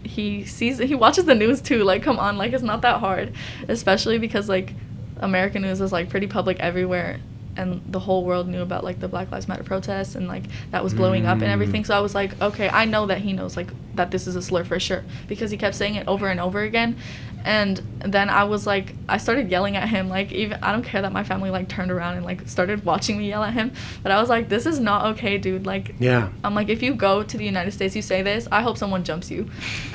he 0.05 0.45
sees 0.45 0.79
he 0.79 0.95
watches 0.95 1.25
the 1.25 1.35
news 1.35 1.61
too 1.61 1.83
like 1.85 2.03
come 2.03 2.19
on 2.19 2.37
like 2.37 2.53
it's 2.53 2.63
not 2.63 2.83
that 2.83 3.01
hard 3.01 3.33
especially 3.69 4.19
because 4.19 4.49
like 4.49 4.75
american 5.21 5.63
news 5.63 5.81
is 5.81 5.91
like 5.93 6.09
pretty 6.11 6.27
public 6.27 6.59
everywhere 6.61 7.19
and 7.57 7.81
the 7.87 8.01
whole 8.01 8.25
world 8.25 8.47
knew 8.49 8.63
about 8.63 8.83
like 8.85 8.99
the 9.01 9.09
black 9.09 9.31
lives 9.31 9.47
matter 9.49 9.63
protests 9.65 10.15
and 10.15 10.27
like 10.29 10.45
that 10.71 10.83
was 10.85 10.93
blowing 10.95 11.27
up 11.27 11.37
and 11.43 11.45
everything 11.51 11.85
so 11.85 11.97
i 11.97 12.01
was 12.01 12.15
like 12.15 12.41
okay 12.43 12.69
i 12.71 12.85
know 12.85 13.07
that 13.07 13.19
he 13.21 13.33
knows 13.33 13.57
like 13.57 13.71
that 13.95 14.11
this 14.11 14.27
is 14.27 14.37
a 14.37 14.43
slur 14.43 14.65
for 14.65 14.79
sure 14.81 15.05
because 15.29 15.51
he 15.51 15.57
kept 15.57 15.75
saying 15.75 15.95
it 15.95 16.07
over 16.09 16.29
and 16.29 16.41
over 16.41 16.61
again 16.61 16.97
and 17.45 17.83
then 18.05 18.31
i 18.31 18.45
was 18.45 18.69
like 18.69 18.95
i 19.09 19.17
started 19.17 19.51
yelling 19.51 19.75
at 19.77 19.89
him 19.89 20.09
like 20.09 20.31
even 20.31 20.57
i 20.63 20.71
don't 20.71 20.85
care 20.85 21.03
that 21.03 21.11
my 21.13 21.25
family 21.25 21.51
like 21.51 21.69
turned 21.69 21.91
around 21.91 22.15
and 22.17 22.25
like 22.25 22.47
started 22.49 22.85
watching 22.85 23.19
me 23.19 23.29
yell 23.29 23.43
at 23.43 23.53
him 23.53 23.73
but 24.05 24.13
i 24.13 24.21
was 24.21 24.29
like 24.29 24.49
this 24.49 24.65
is 24.65 24.79
not 24.79 25.05
okay 25.07 25.39
dude 25.39 25.67
like 25.67 25.95
yeah 25.99 26.29
I'm 26.45 26.55
like, 26.55 26.69
if 26.69 26.83
you 26.83 26.95
go 26.95 27.23
to 27.23 27.37
the 27.39 27.45
United 27.45 27.71
States, 27.71 27.95
you 27.95 28.03
say 28.03 28.21
this, 28.23 28.49
I 28.51 28.63
hope 28.63 28.77
someone 28.77 29.05
jumps 29.05 29.31
you. 29.31 29.49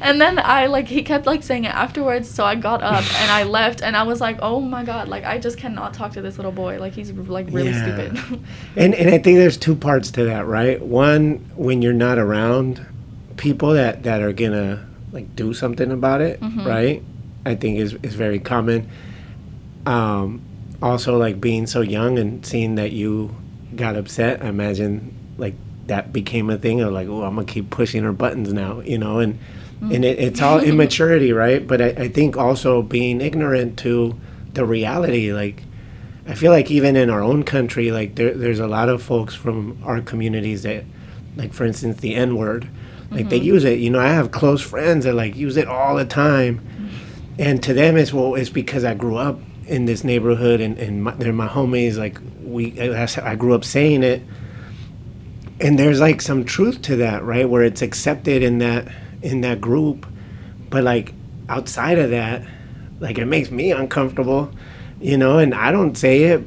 and 0.00 0.20
then 0.20 0.38
I 0.38 0.66
like 0.66 0.88
he 0.88 1.02
kept 1.02 1.26
like 1.26 1.42
saying 1.42 1.64
it 1.64 1.74
afterwards, 1.74 2.28
so 2.30 2.44
I 2.44 2.54
got 2.54 2.82
up 2.82 3.04
and 3.20 3.30
I 3.30 3.42
left 3.58 3.82
and 3.82 3.96
I 3.96 4.02
was 4.02 4.20
like, 4.20 4.38
oh 4.42 4.60
my 4.60 4.84
god, 4.84 5.08
like 5.08 5.24
I 5.24 5.38
just 5.38 5.58
cannot 5.58 5.94
talk 5.94 6.12
to 6.14 6.22
this 6.22 6.36
little 6.38 6.52
boy. 6.52 6.78
Like 6.78 6.92
he's 6.94 7.12
like 7.12 7.46
really 7.50 7.70
Yeah. 7.70 7.82
stupid. 7.82 8.40
And 8.76 8.94
and 8.94 9.08
I 9.10 9.18
think 9.18 9.38
there's 9.38 9.56
two 9.56 9.74
parts 9.76 10.10
to 10.12 10.24
that, 10.24 10.46
right? 10.46 10.80
One, 10.82 11.44
when 11.56 11.82
you're 11.82 11.92
not 11.92 12.18
around 12.18 12.84
people 13.36 13.72
that 13.72 14.02
that 14.04 14.22
are 14.22 14.32
gonna 14.32 14.86
like 15.12 15.34
do 15.36 15.52
something 15.54 15.90
about 15.90 16.20
it, 16.20 16.40
right? 16.66 17.02
I 17.46 17.54
think 17.54 17.78
is 17.78 17.94
is 18.02 18.14
very 18.14 18.38
common. 18.38 18.88
Um, 19.86 20.42
also, 20.82 21.18
like 21.18 21.40
being 21.40 21.66
so 21.66 21.80
young 21.80 22.18
and 22.18 22.44
seeing 22.44 22.74
that 22.76 22.92
you 22.92 23.34
got 23.76 23.96
upset, 23.96 24.42
I 24.42 24.48
imagine 24.48 25.14
like 25.38 25.54
that 25.86 26.12
became 26.12 26.48
a 26.50 26.56
thing 26.58 26.80
of 26.80 26.92
like, 26.92 27.08
oh, 27.08 27.22
I'm 27.22 27.34
gonna 27.34 27.46
keep 27.46 27.70
pushing 27.70 28.02
her 28.04 28.12
buttons 28.12 28.52
now, 28.52 28.80
you 28.80 28.98
know, 28.98 29.18
and 29.18 29.38
and 29.80 30.04
it, 30.04 30.18
it's 30.18 30.42
all 30.42 30.58
immaturity, 30.72 31.32
right? 31.32 31.66
But 31.66 31.80
I, 31.80 31.86
I 31.88 32.08
think 32.08 32.36
also 32.36 32.82
being 32.82 33.20
ignorant 33.20 33.78
to 33.80 34.18
the 34.54 34.64
reality, 34.64 35.32
like. 35.32 35.64
I 36.28 36.34
feel 36.34 36.52
like 36.52 36.70
even 36.70 36.94
in 36.94 37.10
our 37.10 37.22
own 37.22 37.42
country, 37.42 37.90
like 37.90 38.14
there, 38.14 38.32
there's 38.34 38.60
a 38.60 38.68
lot 38.68 38.88
of 38.88 39.02
folks 39.02 39.34
from 39.34 39.82
our 39.82 40.00
communities 40.00 40.62
that, 40.62 40.84
like 41.34 41.52
for 41.52 41.64
instance, 41.64 41.96
the 42.00 42.14
N 42.14 42.36
word, 42.36 42.68
like 43.10 43.28
they 43.28 43.36
use 43.36 43.64
it. 43.64 43.78
You 43.78 43.90
know, 43.90 43.98
I 43.98 44.08
have 44.08 44.30
close 44.30 44.62
friends 44.62 45.04
that 45.04 45.14
like 45.14 45.36
use 45.36 45.56
it 45.56 45.66
all 45.66 45.96
the 45.96 46.04
time, 46.04 46.60
and 47.38 47.62
to 47.62 47.74
them 47.74 47.96
it's 47.96 48.12
well, 48.12 48.34
it's 48.34 48.50
because 48.50 48.84
I 48.84 48.94
grew 48.94 49.16
up 49.16 49.38
in 49.66 49.84
this 49.84 50.04
neighborhood 50.04 50.60
and 50.60 50.78
and 50.78 51.04
my, 51.04 51.14
they're 51.14 51.32
my 51.32 51.48
homies. 51.48 51.96
Like 51.96 52.18
we, 52.42 52.78
I 52.80 53.34
grew 53.34 53.54
up 53.54 53.64
saying 53.64 54.02
it, 54.02 54.22
and 55.60 55.78
there's 55.78 56.00
like 56.00 56.22
some 56.22 56.44
truth 56.44 56.82
to 56.82 56.96
that, 56.96 57.24
right? 57.24 57.48
Where 57.48 57.62
it's 57.62 57.82
accepted 57.82 58.42
in 58.42 58.58
that 58.58 58.88
in 59.22 59.40
that 59.40 59.60
group, 59.60 60.06
but 60.70 60.84
like 60.84 61.12
outside 61.48 61.98
of 61.98 62.10
that, 62.10 62.46
like 63.00 63.18
it 63.18 63.26
makes 63.26 63.50
me 63.50 63.72
uncomfortable, 63.72 64.52
you 65.00 65.16
know. 65.16 65.38
And 65.38 65.52
I 65.52 65.72
don't 65.72 65.96
say 65.96 66.24
it, 66.24 66.44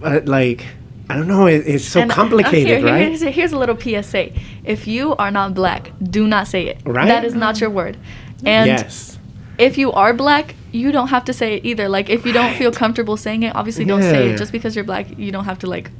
but 0.00 0.24
like 0.26 0.64
I 1.08 1.16
don't 1.16 1.28
know. 1.28 1.46
It, 1.46 1.66
it's 1.66 1.84
so 1.84 2.00
And, 2.00 2.10
uh, 2.10 2.14
complicated, 2.14 2.78
here- 2.78 2.84
right? 2.86 3.08
Here's, 3.08 3.20
here's 3.20 3.52
a 3.52 3.58
little 3.58 3.78
PSA: 3.78 4.32
If 4.64 4.86
you 4.86 5.14
are 5.16 5.30
not 5.30 5.54
black, 5.54 5.92
do 6.02 6.26
not 6.26 6.48
say 6.48 6.66
it. 6.66 6.78
Right. 6.84 7.08
That 7.08 7.24
is 7.24 7.34
not 7.34 7.60
your 7.60 7.70
word. 7.70 7.96
And 8.44 8.66
yes. 8.68 9.18
if 9.58 9.76
you 9.78 9.92
are 9.92 10.12
black, 10.14 10.54
you 10.72 10.92
don't 10.92 11.08
have 11.08 11.24
to 11.26 11.32
say 11.32 11.54
it 11.56 11.64
either. 11.64 11.88
Like 11.88 12.08
if 12.10 12.24
you 12.26 12.32
don't 12.32 12.56
feel 12.56 12.72
comfortable 12.72 13.16
saying 13.16 13.42
it, 13.42 13.54
obviously 13.54 13.84
don't 13.84 14.02
say 14.02 14.30
it. 14.30 14.38
Just 14.38 14.50
because 14.52 14.74
you're 14.74 14.84
black, 14.84 15.18
you 15.18 15.30
don't 15.30 15.44
have 15.44 15.58
to 15.60 15.66
like, 15.66 15.90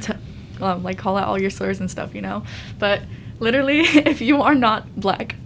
t- 0.00 0.12
um, 0.60 0.82
like 0.82 0.96
call 0.98 1.16
out 1.16 1.28
all 1.28 1.40
your 1.40 1.50
slurs 1.50 1.80
and 1.80 1.90
stuff, 1.90 2.14
you 2.14 2.22
know. 2.22 2.44
But 2.78 3.02
literally, 3.40 3.80
if 4.12 4.20
you 4.20 4.42
are 4.42 4.54
not 4.54 4.98
black, 4.98 5.36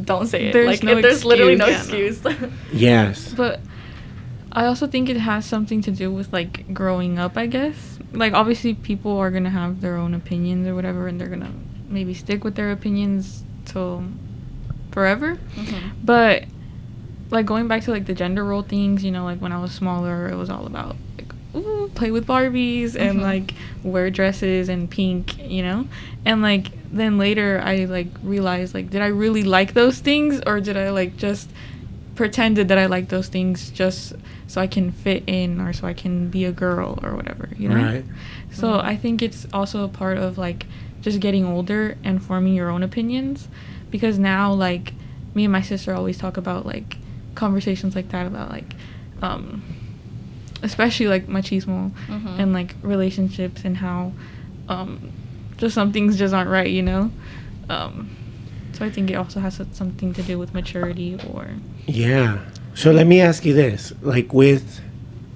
don't 0.00 0.26
say 0.26 0.46
it. 0.48 0.52
There's 0.52 0.66
like 0.66 0.82
no 0.82 0.96
if 0.96 1.02
there's 1.02 1.24
literally 1.24 1.56
no 1.56 1.66
excuse. 1.66 2.24
excuse. 2.24 2.52
Yes. 2.72 3.32
But 3.36 3.60
I 4.54 4.66
also 4.66 4.86
think 4.86 5.08
it 5.08 5.16
has 5.16 5.44
something 5.44 5.80
to 5.82 5.90
do 5.90 6.10
with 6.12 6.32
like 6.32 6.72
growing 6.72 7.18
up, 7.18 7.36
I 7.36 7.46
guess. 7.46 7.98
Like 8.12 8.32
obviously 8.32 8.74
people 8.74 9.16
are 9.18 9.30
gonna 9.30 9.50
have 9.50 9.80
their 9.80 9.96
own 9.96 10.14
opinions 10.14 10.66
or 10.66 10.74
whatever 10.74 11.08
and 11.08 11.20
they're 11.20 11.28
gonna 11.28 11.50
maybe 11.88 12.14
stick 12.14 12.44
with 12.44 12.54
their 12.54 12.70
opinions 12.70 13.42
till 13.64 14.04
forever. 14.92 15.38
Mhm. 15.56 15.80
But 16.04 16.44
like 17.30 17.46
going 17.46 17.66
back 17.66 17.82
to 17.84 17.90
like 17.90 18.06
the 18.06 18.14
gender 18.14 18.44
role 18.44 18.62
things, 18.62 19.02
you 19.02 19.10
know, 19.10 19.24
like 19.24 19.40
when 19.40 19.50
I 19.50 19.58
was 19.60 19.72
smaller 19.72 20.28
it 20.28 20.36
was 20.36 20.48
all 20.50 20.66
about 20.66 20.94
like 21.18 21.32
ooh, 21.56 21.90
play 21.94 22.12
with 22.12 22.26
Barbies 22.26 22.94
and 22.94 23.18
Mhm. 23.18 23.22
like 23.22 23.54
wear 23.82 24.08
dresses 24.10 24.68
and 24.68 24.88
pink, 24.88 25.36
you 25.38 25.62
know? 25.62 25.86
And 26.24 26.42
like 26.42 26.70
then 26.92 27.18
later 27.18 27.60
I 27.64 27.86
like 27.86 28.06
realized 28.22 28.72
like 28.72 28.90
did 28.90 29.02
I 29.02 29.08
really 29.08 29.42
like 29.42 29.74
those 29.74 29.98
things 29.98 30.40
or 30.46 30.60
did 30.60 30.76
I 30.76 30.90
like 30.90 31.16
just 31.16 31.50
pretended 32.14 32.68
that 32.68 32.78
I 32.78 32.86
like 32.86 33.08
those 33.08 33.26
things 33.26 33.70
just 33.70 34.12
so 34.54 34.60
I 34.60 34.68
can 34.68 34.92
fit 34.92 35.24
in 35.26 35.60
or 35.60 35.72
so 35.72 35.84
I 35.88 35.94
can 35.94 36.28
be 36.28 36.44
a 36.44 36.52
girl 36.52 37.00
or 37.02 37.16
whatever, 37.16 37.48
you 37.58 37.68
know? 37.68 37.74
Right. 37.74 38.04
So 38.52 38.74
Mhm. 38.74 38.84
I 38.84 38.94
think 38.96 39.20
it's 39.20 39.48
also 39.52 39.82
a 39.84 39.88
part 39.88 40.16
of 40.16 40.38
like 40.38 40.66
just 41.02 41.18
getting 41.18 41.44
older 41.44 41.96
and 42.04 42.22
forming 42.22 42.54
your 42.54 42.70
own 42.70 42.84
opinions 42.84 43.48
because 43.90 44.16
now 44.16 44.52
like 44.52 44.92
me 45.34 45.42
and 45.44 45.50
my 45.52 45.60
sister 45.60 45.92
always 45.92 46.18
talk 46.18 46.36
about 46.36 46.64
like 46.64 46.98
conversations 47.34 47.96
like 47.96 48.10
that 48.10 48.28
about 48.28 48.48
like 48.52 48.76
um 49.22 49.60
especially 50.62 51.08
like 51.08 51.26
machismo 51.26 51.90
Mhm. 52.08 52.38
and 52.38 52.52
like 52.52 52.76
relationships 52.82 53.64
and 53.64 53.78
how 53.78 54.12
um 54.68 55.10
just 55.56 55.74
some 55.74 55.90
things 55.92 56.16
just 56.16 56.32
aren't 56.32 56.48
right, 56.50 56.70
you 56.70 56.82
know? 56.82 57.10
Um 57.68 58.10
so 58.72 58.84
I 58.84 58.90
think 58.90 59.10
it 59.10 59.14
also 59.14 59.40
has 59.40 59.60
something 59.72 60.14
to 60.14 60.22
do 60.22 60.38
with 60.38 60.54
maturity 60.54 61.18
or 61.32 61.48
Yeah. 61.88 62.38
So 62.74 62.90
let 62.90 63.06
me 63.06 63.20
ask 63.20 63.44
you 63.44 63.54
this: 63.54 63.92
like 64.02 64.32
with, 64.32 64.80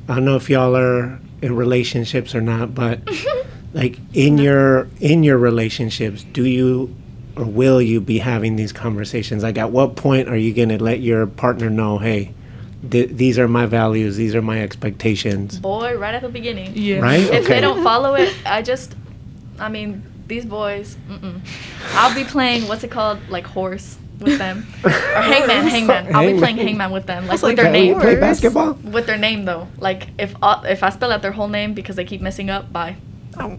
I 0.08 0.16
don't 0.16 0.24
know 0.24 0.36
if 0.36 0.50
y'all 0.50 0.76
are 0.76 1.18
in 1.40 1.54
relationships 1.54 2.34
or 2.34 2.40
not, 2.40 2.74
but 2.74 3.04
mm-hmm. 3.04 3.48
like 3.76 3.98
in 4.12 4.38
your 4.38 4.88
in 5.00 5.22
your 5.22 5.38
relationships, 5.38 6.24
do 6.24 6.44
you 6.44 6.94
or 7.36 7.44
will 7.44 7.80
you 7.80 8.00
be 8.00 8.18
having 8.18 8.56
these 8.56 8.72
conversations? 8.72 9.42
Like, 9.44 9.58
at 9.58 9.70
what 9.70 9.94
point 9.94 10.28
are 10.28 10.36
you 10.36 10.52
gonna 10.52 10.78
let 10.78 11.00
your 11.00 11.26
partner 11.26 11.70
know, 11.70 11.98
hey, 11.98 12.34
th- 12.90 13.10
these 13.10 13.38
are 13.38 13.46
my 13.46 13.66
values, 13.66 14.16
these 14.16 14.34
are 14.34 14.42
my 14.42 14.60
expectations, 14.60 15.60
Boy, 15.60 15.96
right 15.96 16.14
at 16.14 16.22
the 16.22 16.28
beginning. 16.28 16.72
yeah. 16.74 16.98
right? 16.98 17.20
If 17.20 17.46
they 17.46 17.60
don't 17.60 17.84
follow 17.84 18.14
it, 18.14 18.34
I 18.44 18.62
just, 18.62 18.96
I 19.60 19.68
mean, 19.68 20.02
these 20.26 20.44
boys, 20.44 20.96
mm-mm. 21.08 21.40
I'll 21.92 22.14
be 22.14 22.24
playing, 22.24 22.66
what's 22.66 22.82
it 22.82 22.90
called? 22.90 23.20
Like 23.28 23.46
horse 23.46 23.98
with 24.20 24.38
them. 24.38 24.66
or 24.84 24.90
hangman, 24.90 25.66
hangman. 25.66 26.14
I'll 26.14 26.30
be 26.30 26.38
playing 26.38 26.56
hangman 26.56 26.90
with 26.90 27.06
them. 27.06 27.24
Like 27.24 27.32
was 27.32 27.42
with 27.42 27.56
their 27.56 27.70
name. 27.70 28.00
play 28.00 28.16
basketball? 28.16 28.74
With 28.74 29.06
their 29.06 29.18
name 29.18 29.44
though. 29.44 29.68
Like 29.78 30.08
if 30.18 30.34
uh, 30.42 30.62
if 30.66 30.82
I 30.82 30.90
spell 30.90 31.12
out 31.12 31.22
their 31.22 31.32
whole 31.32 31.48
name 31.48 31.74
because 31.74 31.96
they 31.96 32.04
keep 32.04 32.20
messing 32.20 32.50
up, 32.50 32.72
bye. 32.72 32.96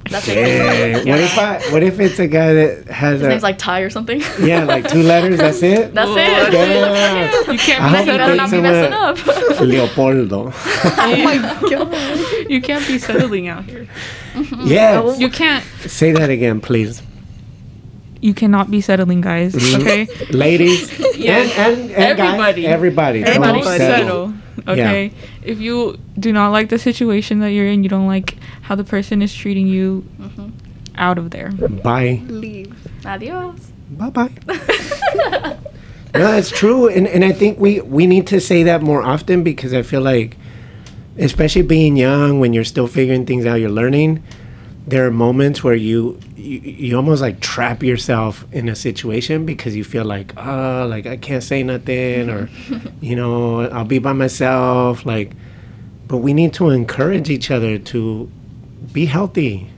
That's 0.09 0.27
it. 0.27 1.07
What 1.07 1.19
if 1.21 1.37
I? 1.37 1.59
What 1.71 1.83
if 1.83 1.99
it's 2.01 2.19
a 2.19 2.27
guy 2.27 2.53
that 2.53 2.87
has 2.89 3.19
His 3.19 3.27
a 3.27 3.29
name's 3.29 3.43
like 3.43 3.57
Ty 3.57 3.79
or 3.79 3.89
something. 3.89 4.21
yeah, 4.41 4.65
like 4.65 4.89
two 4.89 5.03
letters? 5.03 5.37
That's 5.37 5.63
it. 5.63 5.93
That's 5.93 6.09
Whoa, 6.09 6.17
it. 6.17 6.53
Yeah. 6.53 7.51
You 7.51 7.57
can't 7.57 7.83
I 7.83 7.91
be 7.91 7.97
hope 7.97 8.05
You 8.07 8.11
settling. 8.11 8.37
not 8.37 8.51
be 8.51 8.61
messing 8.61 8.93
up. 8.93 9.59
Leopoldo. 9.61 10.51
oh 10.53 11.23
my 11.23 11.37
god. 11.69 12.49
You 12.49 12.61
can't 12.61 12.85
be 12.87 12.97
settling 12.99 13.47
out 13.47 13.63
here. 13.65 13.87
yes. 14.65 15.17
You 15.19 15.29
can't 15.29 15.63
Say 15.87 16.11
that 16.11 16.29
again, 16.29 16.59
please. 16.59 17.01
You 18.21 18.33
cannot 18.33 18.69
be 18.69 18.81
settling 18.81 19.21
guys, 19.21 19.55
okay? 19.75 20.07
Ladies 20.31 20.91
Yes. 21.17 21.51
and, 21.57 21.79
and, 21.81 21.91
and 21.91 22.17
guys, 22.17 22.27
Everybody. 22.33 22.67
everybody. 22.67 23.23
Don't 23.23 23.35
Don't 23.41 23.43
Everybody. 23.57 23.77
settle. 23.79 24.33
Okay. 24.67 25.11
If 25.43 25.59
you 25.59 25.97
do 26.19 26.31
not 26.33 26.49
like 26.51 26.69
the 26.69 26.77
situation 26.79 27.39
that 27.39 27.51
you're 27.51 27.67
in, 27.67 27.83
you 27.83 27.89
don't 27.89 28.07
like 28.07 28.35
how 28.61 28.75
the 28.75 28.83
person 28.83 29.21
is 29.21 29.33
treating 29.33 29.67
you, 29.67 30.03
Mhm. 30.19 30.51
out 30.95 31.17
of 31.17 31.31
there. 31.31 31.51
Bye. 31.83 32.21
Leave. 32.27 32.75
Adios. 33.05 33.71
Bye 33.91 34.09
bye. 34.09 34.29
No, 36.13 36.35
it's 36.35 36.49
true, 36.49 36.87
and 36.89 37.07
and 37.07 37.23
I 37.23 37.31
think 37.31 37.59
we 37.59 37.81
we 37.81 38.07
need 38.07 38.25
to 38.33 38.39
say 38.41 38.63
that 38.63 38.81
more 38.81 39.03
often 39.03 39.43
because 39.43 39.75
I 39.75 39.83
feel 39.83 40.01
like, 40.01 40.37
especially 41.19 41.61
being 41.61 41.95
young, 41.97 42.39
when 42.39 42.51
you're 42.51 42.63
still 42.65 42.87
figuring 42.87 43.27
things 43.27 43.45
out, 43.45 43.59
you're 43.61 43.69
learning. 43.69 44.23
There 44.89 45.05
are 45.05 45.11
moments 45.11 45.63
where 45.63 45.75
you 45.75 46.19
you, 46.35 46.59
you 46.59 46.95
almost 46.95 47.21
like 47.21 47.39
trap 47.41 47.83
yourself 47.83 48.45
in 48.51 48.67
a 48.67 48.75
situation 48.75 49.45
because 49.45 49.75
you 49.75 49.83
feel 49.83 50.03
like 50.03 50.33
oh 50.35 50.87
like 50.89 51.05
I 51.05 51.15
can't 51.17 51.43
say 51.43 51.61
nothing 51.63 52.29
or 52.29 52.49
you 53.01 53.15
know 53.15 53.69
I'll 53.69 53.85
be 53.85 53.99
by 53.99 54.13
myself 54.13 55.05
like, 55.05 55.31
but 56.07 56.17
we 56.17 56.33
need 56.33 56.53
to 56.53 56.69
encourage 56.69 57.29
each 57.29 57.51
other 57.51 57.77
to 57.77 58.29
be 58.91 59.05
healthy, 59.05 59.69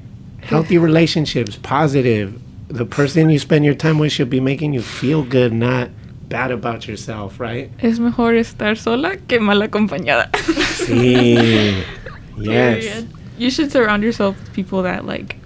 healthy 0.43 0.77
relationships, 0.77 1.57
positive. 1.57 2.39
The 2.69 2.85
person 2.85 3.29
you 3.29 3.37
spend 3.39 3.65
your 3.65 3.75
time 3.75 3.99
with 3.99 4.13
should 4.13 4.29
be 4.29 4.39
making 4.39 4.73
you 4.73 4.81
feel 4.81 5.23
good, 5.23 5.51
not 5.51 5.89
bad 6.29 6.51
about 6.51 6.87
yourself, 6.87 7.37
right? 7.37 7.69
Es 7.79 7.99
mejor 7.99 8.35
estar 8.35 8.77
sola 8.77 9.17
que 9.27 9.41
mal 9.41 9.61
acompañada. 9.61 10.31
Sí. 10.31 11.83
Yes. 12.37 13.03
Period. 13.41 13.45
You 13.45 13.51
should 13.51 13.71
surround 13.71 14.03
yourself 14.03 14.39
with 14.39 14.53
people 14.53 14.83
that 14.83 15.05
like 15.05 15.37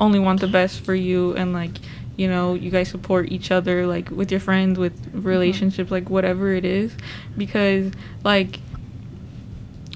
only 0.00 0.18
want 0.18 0.40
the 0.40 0.48
best 0.48 0.80
for 0.84 0.94
you 0.94 1.34
and 1.36 1.52
like 1.52 1.72
you 2.16 2.28
know 2.28 2.54
you 2.54 2.70
guys 2.70 2.88
support 2.88 3.30
each 3.30 3.50
other 3.50 3.86
like 3.86 4.10
with 4.10 4.30
your 4.30 4.40
friends 4.40 4.78
with 4.78 4.92
relationships 5.12 5.90
like 5.90 6.10
whatever 6.10 6.52
it 6.54 6.64
is 6.64 6.92
because 7.36 7.92
like 8.24 8.60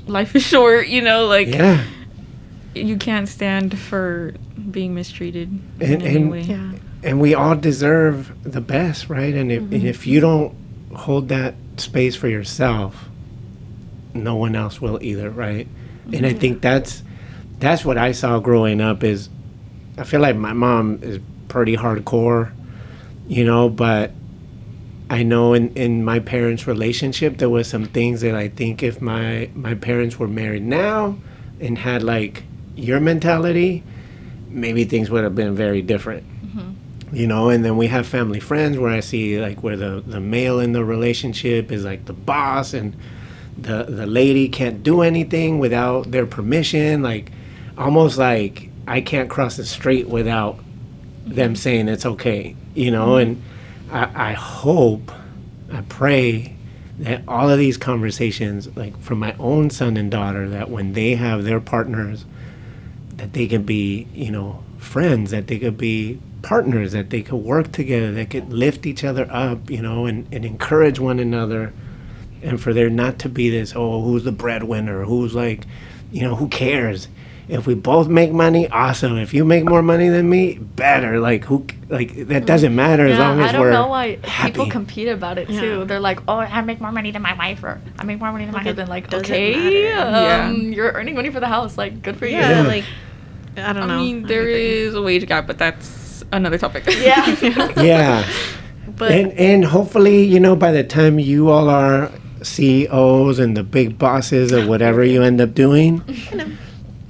life 0.07 0.35
is 0.37 0.43
short 0.55 0.89
you 0.89 1.01
know 1.03 1.27
like 1.27 1.49
Yeah. 1.49 1.85
you 2.75 2.97
can't 2.97 3.29
stand 3.29 3.79
for 3.79 4.35
being 4.71 4.95
mistreated 4.95 5.49
And- 5.81 5.83
in 5.83 6.03
any 6.03 6.17
and- 6.17 6.31
way. 6.31 6.41
Yeah. 6.43 6.73
And 7.03 7.21
we 7.21 7.35
all 7.35 7.55
deserve 7.55 8.33
the 8.45 8.63
best, 8.63 9.11
right? 9.11 9.35
And 9.35 9.53
if, 9.53 9.63
Mm-hmm. 9.63 9.75
and 9.75 9.85
if 9.87 10.07
you 10.07 10.21
don't 10.21 10.55
hold 10.95 11.29
that 11.29 11.55
space 11.77 12.17
for 12.17 12.29
yourself, 12.29 13.11
no 14.15 14.37
one 14.37 14.57
else 14.57 14.81
will 14.81 14.99
either, 15.03 15.29
right? 15.29 15.69
And 16.13 16.25
I 16.25 16.31
Mm-hmm. 16.31 16.39
think 16.39 16.61
that's 16.63 17.03
that's 17.65 17.85
what 17.85 17.99
I 17.99 18.13
saw 18.13 18.39
growing 18.41 18.81
up 18.81 19.03
is 19.03 19.29
I 19.97 20.05
feel 20.05 20.21
like 20.21 20.37
my 20.37 20.53
mom 20.53 21.01
is 21.03 21.21
pretty 21.49 21.77
hardcore, 21.77 22.53
you 23.29 23.45
know, 23.45 23.69
but 23.69 24.13
I 25.09 25.23
know 25.23 25.55
in, 25.55 25.73
in 25.75 26.05
my 26.05 26.19
parents' 26.19 26.67
relationship 26.67 27.39
there 27.39 27.51
was 27.51 27.69
some 27.69 27.85
things 27.85 28.23
that 28.23 28.35
I 28.35 28.49
think 28.49 28.83
if 28.83 29.01
my 29.01 29.51
my 29.55 29.75
parents 29.75 30.19
were 30.19 30.29
married 30.29 30.63
now 30.63 31.17
and 31.61 31.79
had 31.79 32.03
like 32.03 32.43
your 32.75 33.01
mentality, 33.01 33.83
maybe 34.49 34.85
things 34.85 35.11
would 35.11 35.25
have 35.25 35.35
been 35.35 35.55
very 35.55 35.83
different. 35.83 36.25
Mm-hmm. 36.45 37.15
You 37.17 37.27
know, 37.27 37.51
and 37.51 37.65
then 37.65 37.77
we 37.77 37.87
have 37.89 38.07
family 38.07 38.41
friends 38.41 38.79
where 38.79 38.91
I 38.91 39.01
see 39.01 39.41
like 39.41 39.63
where 39.63 39.77
the, 39.77 40.03
the 40.05 40.21
male 40.21 40.59
in 40.59 40.73
the 40.73 40.85
relationship 40.85 41.71
is 41.71 41.85
like 41.85 42.07
the 42.07 42.13
boss 42.13 42.75
and 42.75 42.97
the 43.57 43.85
the 43.85 44.07
lady 44.07 44.49
can't 44.49 44.83
do 44.83 45.03
anything 45.03 45.59
without 45.59 46.11
their 46.11 46.27
permission, 46.27 47.03
like 47.03 47.31
almost 47.77 48.19
like 48.19 48.71
I 48.87 49.01
can't 49.01 49.31
cross 49.31 49.57
the 49.57 49.65
street 49.65 50.09
without 50.09 50.59
them 51.25 51.57
saying 51.57 51.89
it's 51.89 52.07
okay, 52.07 52.55
you 52.75 52.91
know, 52.91 53.13
mm-hmm. 53.13 53.31
and 53.31 53.43
I, 53.91 54.31
I 54.31 54.33
hope, 54.33 55.11
I 55.73 55.83
pray 55.83 56.55
that 56.99 57.23
all 57.27 57.51
of 57.51 57.59
these 57.59 57.77
conversations, 57.77 58.75
like 58.77 59.01
from 59.01 59.19
my 59.19 59.35
own 59.39 59.71
son 59.71 59.97
and 59.97 60.11
daughter, 60.11 60.49
that 60.51 60.71
when 60.71 60.93
they 60.93 61.15
have 61.15 61.45
their 61.45 61.61
partners, 61.61 62.25
that 63.17 63.33
they 63.33 63.47
can 63.47 63.63
be, 63.63 64.07
you 64.13 64.31
know, 64.31 64.63
friends, 64.79 65.31
that 65.31 65.47
they 65.47 65.59
could 65.59 65.79
be 65.79 66.21
partners, 66.43 66.93
that 66.93 67.11
they 67.11 67.23
could 67.23 67.37
work 67.37 67.73
together, 67.73 68.13
that 68.13 68.31
could 68.31 68.53
lift 68.53 68.87
each 68.87 69.03
other 69.03 69.27
up, 69.31 69.71
you 69.71 69.81
know, 69.81 70.07
and, 70.07 70.27
and 70.33 70.45
encourage 70.45 71.01
one 71.01 71.19
another. 71.19 71.73
And 72.43 72.61
for 72.61 72.75
there 72.75 72.91
not 72.91 73.19
to 73.21 73.29
be 73.29 73.49
this, 73.49 73.73
oh, 73.75 74.03
who's 74.03 74.25
the 74.25 74.33
breadwinner? 74.33 75.05
Who's 75.05 75.35
like, 75.35 75.65
you 76.13 76.23
know, 76.23 76.37
who 76.37 76.49
cares? 76.49 77.09
If 77.47 77.67
we 77.67 77.75
both 77.75 78.09
make 78.09 78.33
money, 78.33 78.69
awesome. 78.71 79.19
If 79.19 79.35
you 79.35 79.45
make 79.45 79.65
more 79.65 79.83
money 79.83 80.09
than 80.09 80.31
me, 80.31 80.55
better. 80.55 81.21
Like 81.21 81.45
who? 81.45 81.67
Like 81.91 82.29
that 82.29 82.47
doesn't 82.47 82.75
matter 82.75 83.07
as 83.07 83.19
long 83.19 83.41
as 83.41 83.51
I 83.51 83.53
don't 83.53 83.61
we're 83.61 83.73
know 83.73 83.89
why 83.89 84.19
happy. 84.25 84.53
people 84.53 84.67
compete 84.71 85.09
about 85.09 85.37
it 85.37 85.49
too. 85.49 85.79
Yeah. 85.81 85.85
They're 85.85 86.01
like, 86.01 86.21
"Oh, 86.27 86.39
I 86.39 86.63
make 86.63 86.81
more 86.81 86.91
money 86.93 87.11
than 87.11 87.21
my 87.21 87.35
wife," 87.35 87.63
or 87.63 87.81
"I 87.99 88.05
make 88.05 88.19
more 88.19 88.33
money 88.33 88.45
than 88.47 88.53
my 88.55 88.61
Like, 88.61 88.67
it 88.69 88.77
husband." 88.79 88.89
Like, 88.89 89.13
okay, 89.13 89.55
matter. 89.95 90.43
um, 90.49 90.73
you're 90.73 90.93
earning 90.93 91.15
money 91.15 91.29
for 91.31 91.41
the 91.41 91.47
house. 91.49 91.77
Like, 91.77 92.01
good 92.03 92.17
for 92.17 92.25
you. 92.27 92.39
Yeah, 92.39 92.63
Yeah. 92.63 92.67
like 92.69 92.85
I 93.59 93.73
don't 93.75 93.89
know. 93.89 93.95
I 93.95 93.99
mean, 93.99 94.23
there 94.27 94.49
anything. 94.49 94.89
is 94.89 94.95
a 94.95 95.03
wage 95.03 95.27
gap, 95.27 95.47
but 95.47 95.59
that's 95.59 96.25
another 96.33 96.57
topic. 96.57 96.85
Yeah. 96.89 97.27
yeah. 97.83 98.27
But 98.97 99.13
and 99.13 99.33
and 99.33 99.65
hopefully, 99.67 100.25
you 100.25 100.41
know, 100.41 100.57
by 100.57 100.73
the 100.73 100.83
time 100.83 101.19
you 101.19 101.51
all 101.51 101.69
are 101.69 102.11
CEOs 102.43 103.39
and 103.39 103.57
the 103.57 103.63
big 103.63 103.99
bosses 103.99 104.51
or 104.53 104.67
whatever 104.67 105.05
you 105.05 105.23
end 105.23 105.41
up 105.41 105.55
doing, 105.55 106.03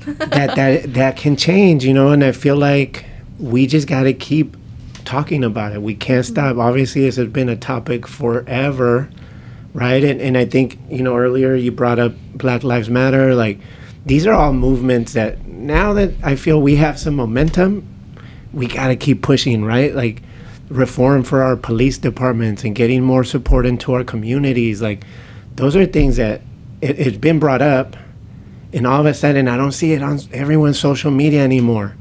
that 0.07 0.57
that 0.57 0.95
that 0.95 1.17
can 1.17 1.37
change, 1.37 1.85
you 1.85 1.95
know. 1.95 2.11
And 2.11 2.25
I 2.25 2.33
feel 2.33 2.57
like 2.57 3.05
we 3.39 3.67
just 3.67 3.87
got 3.87 4.05
to 4.05 4.13
keep 4.13 4.57
talking 5.05 5.45
about 5.45 5.73
it. 5.73 5.83
We 5.83 5.95
can't 5.95 6.25
mm-hmm. 6.25 6.33
stop. 6.33 6.57
Obviously, 6.57 7.03
this 7.03 7.17
has 7.17 7.29
been 7.29 7.49
a 7.49 7.57
topic 7.57 8.07
forever, 8.07 9.11
right? 9.73 10.03
And 10.03 10.21
and 10.21 10.37
I 10.37 10.45
think 10.45 10.79
you 10.89 11.03
know 11.03 11.17
earlier 11.17 11.55
you 11.55 11.73
brought 11.73 11.99
up 11.99 12.13
Black 12.35 12.65
Lives 12.65 12.91
Matter. 12.91 13.35
Like 13.35 13.59
these 14.07 14.27
are 14.27 14.35
all 14.35 14.53
movements 14.53 15.15
that 15.15 15.47
now 15.47 15.93
that 15.95 16.13
I 16.23 16.37
feel 16.37 16.61
we 16.61 16.77
have 16.77 16.99
some 16.99 17.17
momentum, 17.17 17.89
we 18.53 18.67
got 18.67 18.89
to 18.89 18.97
keep 18.97 19.23
pushing, 19.23 19.65
right? 19.65 19.95
Like 19.95 20.23
reform 20.69 21.23
for 21.23 21.43
our 21.43 21.57
police 21.57 21.99
departments 21.99 22.65
and 22.65 22.75
getting 22.75 23.03
more 23.03 23.25
support 23.25 23.67
into 23.67 23.93
our 23.93 24.05
communities. 24.05 24.83
Like 24.83 25.05
those 25.55 25.77
are 25.77 25.87
things 25.87 26.17
that 26.17 26.43
it, 26.81 26.99
it's 26.99 27.17
been 27.17 27.39
brought 27.39 27.63
up, 27.63 27.97
and 28.75 28.87
all 28.87 29.01
of 29.01 29.07
a 29.07 29.15
sudden 29.15 29.49
I 29.49 29.57
don't 29.57 29.73
see 29.73 29.93
it 29.93 30.03
on 30.03 30.19
everyone's 30.33 30.79
social 30.79 31.11
media 31.11 31.43
anymore. 31.43 31.95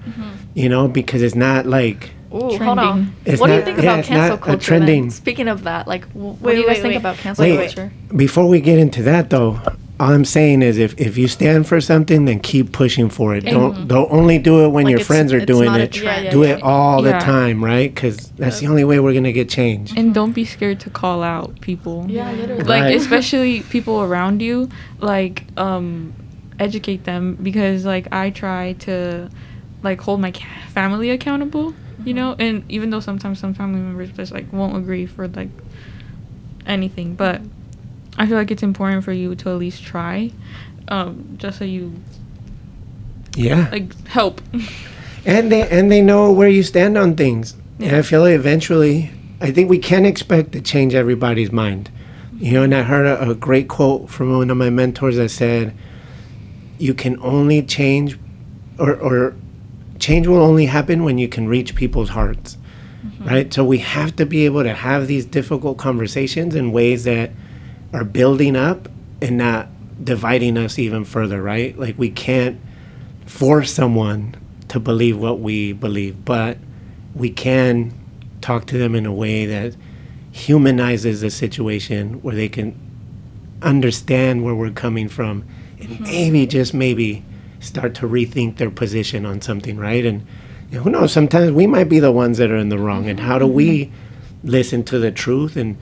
You 0.55 0.69
know, 0.69 0.87
because 0.87 1.21
it's 1.21 1.35
not 1.35 1.65
like 1.65 2.11
Ooh, 2.33 2.57
hold 2.57 2.79
on. 2.79 3.13
It's 3.25 3.39
what 3.39 3.47
do 3.47 3.53
you 3.55 3.61
think 3.61 3.77
yeah, 3.77 3.83
about 3.83 3.99
it's 3.99 4.07
cancel 4.07 4.37
not 4.37 4.41
culture? 4.45 4.59
trending- 4.67 5.01
Then? 5.03 5.11
Speaking 5.11 5.47
of 5.47 5.63
that, 5.63 5.87
like, 5.87 6.05
wh- 6.11 6.15
what 6.15 6.41
Wait, 6.41 6.55
do 6.55 6.61
you 6.61 6.67
guys 6.67 6.77
wait, 6.77 6.81
think 6.81 6.91
wait. 6.93 6.97
about 6.97 7.17
cancel 7.17 7.45
Wait, 7.45 7.57
culture? 7.57 7.91
before 8.15 8.47
we 8.47 8.59
get 8.59 8.77
into 8.79 9.01
that 9.03 9.29
though, 9.31 9.59
all 9.99 10.11
I'm 10.11 10.25
saying 10.25 10.63
is 10.63 10.77
if, 10.79 10.99
if 10.99 11.17
you 11.17 11.27
stand 11.27 11.67
for 11.67 11.79
something, 11.79 12.25
then 12.25 12.39
keep 12.39 12.71
pushing 12.71 13.09
for 13.09 13.35
it. 13.35 13.45
Don't 13.45 13.87
don't 13.87 14.11
only 14.11 14.37
do 14.39 14.65
it 14.65 14.69
when 14.69 14.85
Like 14.85 14.91
your 14.91 14.99
friends 15.01 15.31
are 15.33 15.43
doing 15.45 15.73
it. 15.75 15.91
trend. 15.93 16.25
Yeah, 16.25 16.31
do 16.31 16.41
yeah, 16.43 16.55
it 16.57 16.63
all 16.63 17.03
Yeah. 17.05 17.19
the 17.19 17.25
time, 17.25 17.63
right? 17.63 17.93
Because 17.93 18.17
that's 18.37 18.59
the 18.59 18.67
only 18.67 18.83
way 18.83 18.99
we're 18.99 19.13
gonna 19.13 19.31
get 19.31 19.49
change. 19.49 19.93
And 19.95 20.13
don't 20.13 20.33
be 20.33 20.45
scared 20.45 20.79
to 20.81 20.89
call 20.89 21.21
out 21.23 21.61
people. 21.61 22.05
Yeah, 22.09 22.31
literally. 22.31 22.63
Like 22.63 22.83
Right. 22.83 22.95
especially 22.95 23.61
people 23.61 24.01
around 24.01 24.41
you, 24.41 24.69
like 24.99 25.45
um 25.57 26.13
educate 26.63 27.03
them 27.03 27.35
because 27.35 27.85
like 27.85 28.07
I 28.11 28.29
try 28.29 28.73
to 28.79 29.29
like 29.81 30.01
hold 30.01 30.21
my 30.21 30.31
family 30.69 31.09
accountable, 31.09 31.73
you 32.05 32.13
know, 32.13 32.35
and 32.39 32.63
even 32.69 32.89
though 32.89 32.99
sometimes 33.01 33.39
some 33.39 33.53
family 33.53 33.79
members 33.79 34.11
just 34.11 34.31
like 34.31 34.51
won't 34.53 34.75
agree 34.77 35.05
for 35.05 35.27
like 35.27 35.49
anything, 36.65 37.15
but 37.15 37.41
I 38.17 38.27
feel 38.27 38.37
like 38.37 38.51
it's 38.51 38.63
important 38.63 39.03
for 39.03 39.11
you 39.11 39.35
to 39.35 39.49
at 39.49 39.57
least 39.57 39.83
try 39.83 40.31
um 40.87 41.35
just 41.37 41.59
so 41.59 41.65
you 41.65 41.93
Yeah. 43.35 43.69
like 43.71 44.07
help. 44.07 44.41
and 45.25 45.51
they 45.51 45.67
and 45.69 45.91
they 45.91 46.01
know 46.01 46.31
where 46.31 46.49
you 46.49 46.63
stand 46.63 46.97
on 46.97 47.15
things. 47.15 47.55
And 47.79 47.95
I 47.95 48.01
feel 48.01 48.21
like 48.21 48.33
eventually, 48.35 49.11
I 49.41 49.51
think 49.51 49.69
we 49.69 49.79
can 49.79 50.05
expect 50.05 50.51
to 50.53 50.61
change 50.61 50.93
everybody's 50.93 51.51
mind. 51.51 51.89
You 52.39 52.53
know, 52.53 52.63
and 52.63 52.73
I 52.75 52.83
heard 52.83 53.05
a, 53.05 53.29
a 53.31 53.35
great 53.35 53.67
quote 53.67 54.09
from 54.09 54.37
one 54.37 54.49
of 54.49 54.57
my 54.57 54.69
mentors 54.69 55.17
that 55.17 55.29
said, 55.29 55.73
"You 56.83 56.93
can 56.93 57.17
only 57.21 57.61
change, 57.63 58.19
or 58.77 58.93
or 58.95 59.35
change 59.99 60.27
will 60.27 60.41
only 60.41 60.65
happen 60.65 61.03
when 61.03 61.17
you 61.17 61.27
can 61.27 61.47
reach 61.47 61.75
people's 61.75 62.09
hearts." 62.09 62.57
Mm-hmm. 63.05 63.27
Right. 63.27 63.53
So 63.53 63.63
we 63.63 63.79
have 63.79 64.15
to 64.17 64.25
be 64.25 64.45
able 64.45 64.63
to 64.63 64.73
have 64.73 65.07
these 65.07 65.25
difficult 65.25 65.77
conversations 65.77 66.55
in 66.55 66.71
ways 66.71 67.03
that 67.03 67.31
are 67.91 68.03
building 68.03 68.55
up 68.55 68.89
and 69.21 69.37
not 69.37 69.69
dividing 70.03 70.57
us 70.57 70.79
even 70.79 71.05
further. 71.05 71.41
Right. 71.41 71.77
Like 71.77 71.97
we 71.97 72.09
can't 72.09 72.59
force 73.25 73.71
someone 73.71 74.35
to 74.67 74.79
believe 74.79 75.17
what 75.17 75.39
we 75.39 75.73
believe, 75.73 76.25
but 76.25 76.57
we 77.13 77.29
can 77.29 77.93
talk 78.41 78.65
to 78.67 78.77
them 78.77 78.95
in 78.95 79.05
a 79.05 79.13
way 79.13 79.45
that 79.45 79.75
humanizes 80.31 81.21
the 81.21 81.29
situation 81.29 82.21
where 82.23 82.35
they 82.35 82.49
can 82.49 82.75
understand 83.61 84.43
where 84.43 84.55
we're 84.55 84.71
coming 84.71 85.07
from 85.07 85.45
and 85.83 85.99
maybe 86.01 86.45
just 86.45 86.73
maybe 86.73 87.23
start 87.59 87.95
to 87.95 88.07
rethink 88.07 88.57
their 88.57 88.69
position 88.69 89.25
on 89.25 89.41
something, 89.41 89.77
right? 89.77 90.05
And 90.05 90.25
you 90.69 90.77
know, 90.77 90.83
who 90.83 90.89
knows, 90.89 91.13
sometimes 91.13 91.51
we 91.51 91.67
might 91.67 91.89
be 91.89 91.99
the 91.99 92.11
ones 92.11 92.37
that 92.37 92.51
are 92.51 92.57
in 92.57 92.69
the 92.69 92.79
wrong. 92.79 93.07
And 93.07 93.19
how 93.19 93.39
do 93.39 93.47
we 93.47 93.85
mm-hmm. 93.85 94.47
listen 94.47 94.83
to 94.85 94.99
the 94.99 95.11
truth? 95.11 95.55
And 95.55 95.77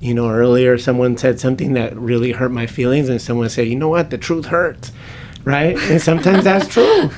you 0.00 0.14
know, 0.14 0.28
earlier 0.30 0.78
someone 0.78 1.16
said 1.16 1.40
something 1.40 1.72
that 1.74 1.96
really 1.96 2.32
hurt 2.32 2.52
my 2.52 2.66
feelings, 2.66 3.08
and 3.08 3.20
someone 3.20 3.48
said, 3.48 3.68
"You 3.68 3.76
know 3.76 3.88
what? 3.88 4.10
The 4.10 4.18
truth 4.18 4.46
hurts." 4.46 4.92
Right? 5.44 5.76
And 5.78 6.02
sometimes 6.02 6.44
that's 6.44 6.68
true. 6.68 7.10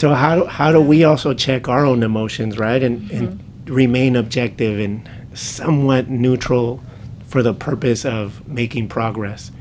So 0.00 0.14
how 0.14 0.36
do, 0.36 0.44
how 0.46 0.72
do 0.72 0.80
we 0.80 1.04
also 1.04 1.34
check 1.34 1.68
our 1.68 1.84
own 1.84 2.02
emotions, 2.02 2.58
right, 2.58 2.82
and 2.82 3.10
and 3.10 3.28
mm-hmm. 3.28 3.74
remain 3.74 4.16
objective 4.16 4.80
and 4.80 5.08
somewhat 5.34 6.08
neutral 6.08 6.82
for 7.30 7.42
the 7.42 7.54
purpose 7.54 8.04
of 8.04 8.46
making 8.48 8.88
progress, 8.88 9.52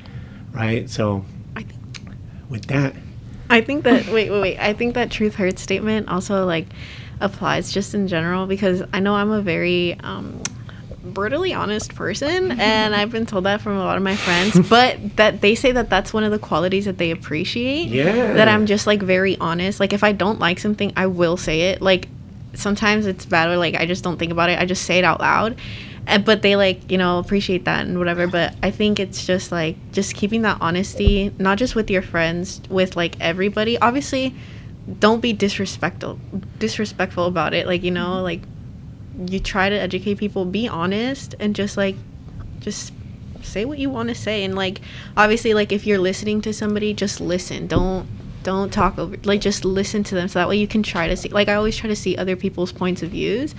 right? 0.52 0.90
So, 0.90 1.26
with 2.50 2.66
that, 2.68 2.96
I 3.50 3.62
think 3.62 3.84
that 3.84 4.08
wait, 4.08 4.30
wait, 4.30 4.42
wait. 4.42 4.60
I 4.60 4.74
think 4.74 4.96
that 4.96 5.12
truth 5.12 5.36
hurts 5.36 5.62
statement 5.62 6.10
also 6.10 6.46
like 6.46 6.68
applies 7.20 7.72
just 7.72 7.94
in 7.94 8.08
general 8.08 8.48
because 8.48 8.84
I 8.94 9.00
know 9.00 9.16
I'm 9.16 9.32
a 9.32 9.42
very 9.42 9.98
um 10.02 10.42
brutally 11.04 11.54
honest 11.54 11.96
person 11.96 12.52
and 12.60 12.96
I've 12.96 13.12
been 13.12 13.26
told 13.26 13.46
that 13.46 13.62
from 13.62 13.78
a 13.78 13.84
lot 13.84 13.98
of 13.98 14.04
my 14.04 14.16
friends, 14.16 14.60
but 14.70 15.18
that 15.18 15.42
they 15.42 15.56
say 15.56 15.72
that 15.72 15.90
that's 15.90 16.14
one 16.14 16.24
of 16.24 16.32
the 16.32 16.40
qualities 16.40 16.86
that 16.86 16.98
they 16.98 17.12
appreciate. 17.12 17.88
Yeah. 17.88 18.34
That 18.34 18.48
I'm 18.48 18.66
just 18.66 18.86
like 18.88 19.02
very 19.02 19.38
honest. 19.38 19.80
Like 19.80 19.94
if 19.94 20.04
I 20.04 20.12
don't 20.12 20.40
like 20.40 20.60
something, 20.60 20.94
I 20.96 21.08
will 21.08 21.38
say 21.38 21.62
it. 21.72 21.82
Like 21.82 22.08
sometimes 22.54 23.06
it's 23.06 23.26
bad 23.26 23.50
or 23.50 23.58
like 23.58 23.76
I 23.76 23.86
just 23.86 24.04
don't 24.04 24.18
think 24.18 24.32
about 24.32 24.50
it. 24.50 24.60
I 24.60 24.66
just 24.66 24.84
say 24.84 25.00
it 25.00 25.04
out 25.04 25.20
loud. 25.20 25.58
Uh, 26.08 26.18
but 26.18 26.42
they 26.42 26.56
like 26.56 26.90
you 26.92 26.98
know 26.98 27.20
appreciate 27.20 27.66
that 27.66 27.86
and 27.86 27.98
whatever. 27.98 28.28
But 28.28 28.56
i 28.64 28.72
think 28.72 29.00
it's 29.00 29.26
just 29.26 29.52
like 29.52 29.76
just 29.92 30.16
keeping 30.16 30.42
that 30.42 30.58
honesty 30.62 31.34
not 31.38 31.58
just 31.58 31.76
with 31.76 31.90
your 31.90 32.02
friends 32.02 32.62
with 32.70 32.96
like 32.96 33.20
everybody. 33.20 33.78
Obviously 33.80 34.36
don't 35.00 35.22
be 35.22 35.34
disrespectful 35.34 36.20
disrespectful 36.58 37.26
about 37.26 37.54
it. 37.54 37.68
Like 37.68 37.84
you 37.84 37.92
know 37.92 38.22
like 38.22 38.42
you 39.28 39.40
try 39.40 39.70
to 39.70 39.76
educate 39.76 40.16
people 40.16 40.46
be 40.46 40.68
honest 40.68 41.36
and 41.40 41.56
just 41.56 41.78
like 41.78 41.96
just 42.60 42.94
say 43.42 43.66
what 43.66 43.78
you 43.78 43.90
want 43.90 44.10
to 44.10 44.16
say. 44.16 44.44
And 44.44 44.56
like 44.56 44.82
obviously 45.16 45.54
like 45.54 45.72
if 45.72 45.86
you're 45.86 46.00
listening 46.00 46.42
to 46.42 46.54
somebody 46.54 46.94
just 46.94 47.22
listen. 47.22 47.68
Don't 47.68 48.08
don't 48.43 48.71
talk 48.71 48.97
over 48.97 49.17
like 49.23 49.41
just 49.41 49.65
listen 49.65 50.04
to 50.04 50.15
them 50.15 50.28
so 50.28 50.39
that 50.39 50.47
way 50.47 50.56
you 50.58 50.67
can 50.67 50.82
try 50.82 51.08
to 51.08 51.17
see 51.17 51.30
like 51.30 51.47
i 51.47 51.54
always 51.54 51.75
try 51.75 51.88
to 51.88 51.95
see 51.95 52.15
other 52.17 52.36
people's 52.36 52.71
points 52.71 53.04
of 53.04 53.12
views 53.12 53.54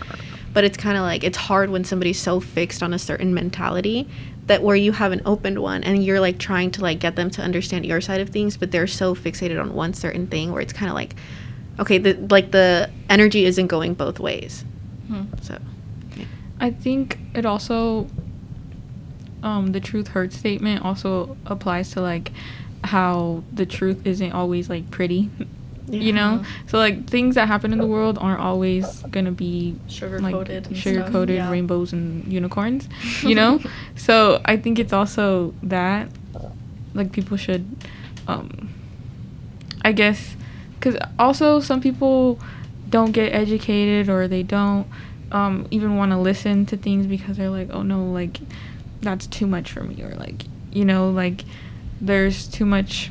but 0.52 0.64
it's 0.64 0.76
kind 0.76 0.96
of 0.96 1.02
like 1.02 1.22
it's 1.22 1.36
hard 1.36 1.70
when 1.70 1.84
somebody's 1.84 2.18
so 2.18 2.40
fixed 2.40 2.82
on 2.82 2.92
a 2.92 2.98
certain 2.98 3.34
mentality 3.34 4.08
that 4.46 4.62
where 4.62 4.76
you 4.76 4.92
have 4.92 5.12
an 5.12 5.22
opened 5.26 5.60
one 5.60 5.84
and 5.84 6.04
you're 6.04 6.18
like 6.20 6.38
trying 6.38 6.70
to 6.70 6.80
like 6.80 6.98
get 6.98 7.14
them 7.14 7.30
to 7.30 7.42
understand 7.42 7.86
your 7.86 8.00
side 8.00 8.20
of 8.20 8.30
things 8.30 8.56
but 8.56 8.70
they're 8.72 8.86
so 8.86 9.14
fixated 9.14 9.60
on 9.60 9.74
one 9.74 9.94
certain 9.94 10.26
thing 10.26 10.50
where 10.50 10.60
it's 10.60 10.72
kind 10.72 10.88
of 10.88 10.94
like 10.94 11.14
okay 11.78 11.98
the 11.98 12.14
like 12.30 12.50
the 12.50 12.90
energy 13.08 13.44
isn't 13.44 13.66
going 13.68 13.94
both 13.94 14.20
ways. 14.20 14.64
So 15.42 15.58
I 16.60 16.70
think 16.70 17.18
it 17.34 17.46
also 17.46 18.06
um 19.42 19.72
the 19.72 19.80
truth 19.80 20.08
hurts 20.08 20.36
statement 20.36 20.84
also 20.84 21.36
applies 21.46 21.92
to 21.92 22.00
like 22.00 22.32
how 22.84 23.42
the 23.52 23.66
truth 23.66 24.06
isn't 24.06 24.32
always 24.32 24.68
like 24.70 24.90
pretty. 24.90 25.30
You 25.88 26.12
know? 26.12 26.44
So 26.68 26.78
like 26.78 27.08
things 27.08 27.34
that 27.34 27.48
happen 27.48 27.72
in 27.72 27.78
the 27.80 27.86
world 27.86 28.16
aren't 28.20 28.40
always 28.40 29.02
gonna 29.10 29.32
be 29.32 29.74
Sugar 29.88 30.20
like 30.20 30.32
coated. 30.32 30.76
sugar 30.76 31.02
coated 31.10 31.36
Yeah. 31.36 31.50
rainbows 31.50 31.92
and 31.92 32.32
unicorns. 32.32 32.88
You 33.22 33.34
know? 33.34 33.60
so 33.96 34.40
I 34.44 34.56
think 34.56 34.78
it's 34.78 34.92
also 34.92 35.52
that 35.64 36.08
like 36.94 37.10
people 37.12 37.36
should 37.36 37.64
um 38.28 38.68
I 39.82 39.90
guess 39.92 40.36
cuz 40.80 40.96
also 41.18 41.58
some 41.60 41.80
people 41.80 42.38
don't 42.88 43.10
get 43.12 43.32
educated 43.32 44.08
or 44.08 44.28
they 44.28 44.42
don't 44.44 44.86
um 45.32 45.66
even 45.72 45.96
want 45.96 46.12
to 46.12 46.18
listen 46.18 46.66
to 46.66 46.76
things 46.76 47.06
because 47.06 47.36
they're 47.36 47.50
like 47.50 47.68
oh 47.72 47.82
no 47.82 48.04
like 48.04 48.38
that's 49.00 49.26
too 49.26 49.46
much 49.46 49.70
for 49.72 49.82
me 49.82 50.00
or 50.02 50.14
like 50.16 50.44
you 50.72 50.84
know 50.84 51.10
like 51.10 51.44
there's 52.00 52.46
too 52.48 52.64
much 52.64 53.10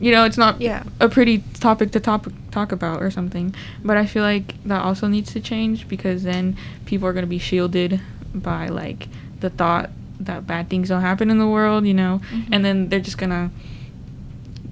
you 0.00 0.10
know 0.10 0.24
it's 0.24 0.36
not 0.38 0.60
Yeah. 0.60 0.82
a 1.00 1.08
pretty 1.08 1.38
topic 1.60 1.92
to 1.92 2.00
talk 2.00 2.26
talk 2.50 2.72
about 2.72 3.02
or 3.02 3.10
something 3.10 3.54
but 3.84 3.96
i 3.96 4.04
feel 4.06 4.22
like 4.24 4.54
that 4.64 4.82
also 4.82 5.06
needs 5.06 5.32
to 5.32 5.40
change 5.40 5.86
because 5.88 6.24
then 6.24 6.56
people 6.86 7.06
are 7.08 7.12
going 7.12 7.22
to 7.24 7.28
be 7.30 7.38
shielded 7.38 8.00
by 8.34 8.66
like 8.68 9.08
the 9.40 9.50
thought 9.50 9.90
that 10.20 10.46
bad 10.46 10.68
things 10.68 10.88
don't 10.88 11.00
happen 11.02 11.30
in 11.30 11.38
the 11.38 11.46
world 11.46 11.86
you 11.86 11.94
know 11.94 12.20
and 12.50 12.64
then 12.64 12.88
they're 12.88 13.00
just 13.00 13.18
going 13.18 13.30
to 13.30 13.50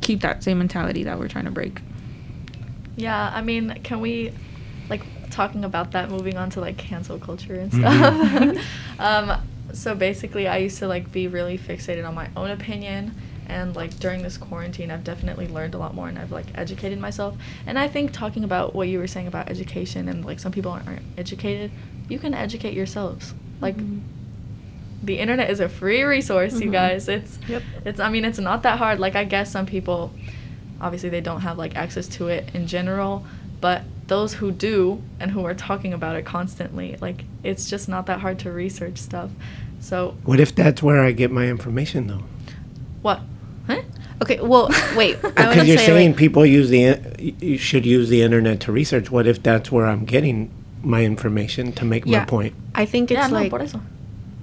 keep 0.00 0.20
that 0.22 0.42
same 0.42 0.58
mentality 0.58 1.04
that 1.04 1.18
we're 1.18 1.28
trying 1.28 1.44
to 1.44 1.50
break 1.50 1.80
Yeah, 2.96 3.30
I 3.34 3.40
mean, 3.40 3.78
can 3.82 4.00
we, 4.00 4.30
like, 4.90 5.02
talking 5.30 5.64
about 5.64 5.92
that, 5.92 6.10
moving 6.10 6.36
on 6.36 6.50
to 6.50 6.60
like 6.60 6.76
cancel 6.76 7.18
culture 7.18 7.54
and 7.54 7.70
Mhm. 7.72 7.78
stuff. 7.78 8.98
um, 8.98 9.40
so 9.72 9.94
basically, 9.94 10.46
I 10.48 10.58
used 10.58 10.78
to 10.78 10.86
like 10.88 11.10
be 11.12 11.26
really 11.28 11.58
fixated 11.58 12.06
on 12.06 12.14
my 12.14 12.28
own 12.36 12.50
opinion, 12.50 13.14
and 13.48 13.74
like 13.74 13.98
during 13.98 14.22
this 14.22 14.36
quarantine, 14.36 14.90
I've 14.90 15.04
definitely 15.04 15.48
learned 15.48 15.74
a 15.74 15.78
lot 15.78 15.94
more, 15.94 16.08
and 16.08 16.18
I've 16.18 16.32
like 16.32 16.46
educated 16.56 16.98
myself. 17.00 17.36
And 17.66 17.78
I 17.78 17.88
think 17.88 18.12
talking 18.12 18.44
about 18.44 18.74
what 18.74 18.88
you 18.88 18.98
were 18.98 19.06
saying 19.06 19.26
about 19.26 19.48
education 19.48 20.08
and 20.08 20.24
like 20.24 20.38
some 20.40 20.52
people 20.52 20.70
aren't, 20.72 21.02
educated, 21.18 21.70
you 22.08 22.18
can 22.18 22.34
educate 22.34 22.74
yourselves. 22.74 23.34
Like, 23.60 23.76
the 25.02 25.18
internet 25.18 25.48
is 25.50 25.60
a 25.60 25.68
free 25.68 26.02
resource, 26.02 26.60
you 26.60 26.68
Mhm. 26.68 26.72
guys. 26.72 27.08
It's 27.08 27.38
Yep. 27.48 27.62
it's 27.86 28.00
I 28.00 28.10
mean 28.10 28.24
it's 28.24 28.38
not 28.38 28.62
that 28.64 28.78
hard. 28.78 28.98
Like 29.00 29.16
I 29.16 29.24
guess 29.24 29.50
some 29.50 29.64
people 29.66 30.12
obviously 30.80 31.08
they 31.08 31.20
don't 31.22 31.40
have 31.42 31.56
like 31.58 31.74
access 31.76 32.06
to 32.08 32.28
it 32.28 32.50
in 32.54 32.66
general, 32.66 33.24
but 33.60 33.82
those 34.08 34.34
who 34.34 34.50
do 34.50 35.02
and 35.18 35.30
who 35.30 35.44
are 35.44 35.54
talking 35.54 35.92
about 35.94 36.16
it 36.16 36.24
constantly, 36.24 36.96
like 37.00 37.24
it's 37.42 37.68
just 37.68 37.88
not 37.88 38.06
that 38.06 38.20
hard 38.20 38.38
to 38.40 38.52
research 38.52 38.98
stuff. 38.98 39.30
So 39.80 40.16
What 40.24 40.40
if 40.40 40.54
that's 40.54 40.82
where 40.82 41.02
I 41.02 41.12
get 41.12 41.30
my 41.30 41.46
information 41.48 42.06
though? 42.06 42.24
what? 43.02 43.20
Huh? 43.66 43.82
Okay, 44.22 44.38
well, 44.40 44.68
wait. 44.96 45.20
Because 45.22 45.66
you're 45.66 45.78
say 45.78 45.86
saying 45.86 46.10
like, 46.10 46.18
people 46.18 46.44
use 46.44 46.68
the 46.68 47.00
you 47.40 47.56
should 47.56 47.86
use 47.86 48.08
the 48.10 48.22
internet 48.22 48.60
to 48.60 48.72
research. 48.72 49.10
What 49.10 49.26
if 49.26 49.42
that's 49.42 49.72
where 49.72 49.86
I'm 49.86 50.04
getting 50.04 50.50
my 50.82 51.04
information 51.04 51.72
to 51.72 51.84
make 51.84 52.06
my 52.06 52.24
point? 52.24 52.54
I 52.74 52.84
think 52.84 53.10
it's 53.10 53.18
yeah, 53.18 53.28
like 53.28 53.50
por 53.50 53.60
eso. 53.62 53.80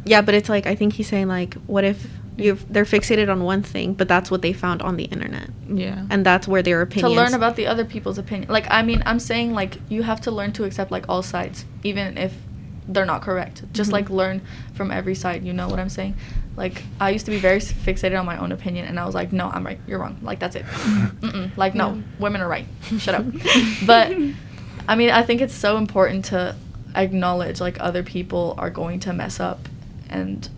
yeah, 0.06 0.22
but 0.22 0.34
it's 0.34 0.50
like 0.50 0.66
I 0.66 0.74
think 0.76 0.94
he's 0.94 1.08
saying 1.08 1.28
like, 1.28 1.54
what 1.68 1.84
if 1.84 2.08
you 2.38 2.58
they're 2.70 2.86
fixated 2.86 3.30
on 3.30 3.44
one 3.44 3.62
thing, 3.62 3.94
but 3.94 4.08
that's 4.08 4.32
what 4.32 4.42
they 4.42 4.54
found 4.54 4.82
on 4.82 4.96
the 4.98 5.06
internet, 5.06 5.50
Yeah. 5.70 6.06
and 6.10 6.26
that's 6.26 6.48
where 6.48 6.62
their 6.64 6.82
opinion 6.82 7.12
to 7.12 7.16
learn 7.16 7.34
about 7.34 7.56
the 7.56 7.68
other 7.68 7.86
people's 7.86 8.18
opinion. 8.18 8.50
Like 8.50 8.66
I 8.72 8.82
mean, 8.82 9.04
I'm 9.06 9.20
saying 9.20 9.54
like 9.54 9.78
you 9.90 10.04
have 10.04 10.22
to 10.22 10.32
learn 10.32 10.52
to 10.54 10.64
accept 10.64 10.92
like 10.92 11.06
all 11.10 11.22
sides, 11.24 11.66
even 11.84 12.18
if 12.18 12.34
they're 12.88 13.06
not 13.06 13.22
correct. 13.22 13.64
Just 13.74 13.90
Mhm. 13.90 13.94
like 13.94 14.10
learn 14.10 14.42
from 14.74 14.92
every 14.92 15.16
side. 15.16 15.44
You 15.44 15.54
know 15.54 15.68
what 15.68 15.80
I'm 15.80 15.90
saying? 15.90 16.16
Like 16.56 16.84
I 17.00 17.10
used 17.12 17.26
to 17.26 17.32
be 17.32 17.38
very 17.40 17.60
fixated 17.60 18.18
on 18.20 18.26
my 18.26 18.38
own 18.38 18.52
opinion, 18.52 18.86
and 18.88 19.00
I 19.00 19.06
was 19.06 19.14
like, 19.16 19.32
no, 19.32 19.50
I'm 19.50 19.66
right, 19.66 19.80
you're 19.88 20.00
wrong. 20.00 20.18
Like 20.22 20.40
that's 20.40 20.56
it. 20.56 20.66
Mm-mm. 21.22 21.56
Like 21.58 21.76
no, 21.76 21.94
Yeah. 21.96 22.02
women 22.20 22.42
are 22.42 22.48
right. 22.48 22.66
Shut 23.00 23.16
up. 23.16 23.26
but 23.86 24.12
I 24.88 24.96
mean, 24.96 25.10
I 25.10 25.22
think 25.24 25.42
it's 25.42 25.54
so 25.54 25.78
important 25.78 26.26
to 26.26 26.56
acknowledge 26.96 27.60
like 27.62 27.78
other 27.80 28.04
people 28.04 28.56
are 28.58 28.70
going 28.70 29.00
to 29.02 29.14
mess 29.14 29.40
up, 29.40 29.68
and 30.10 30.50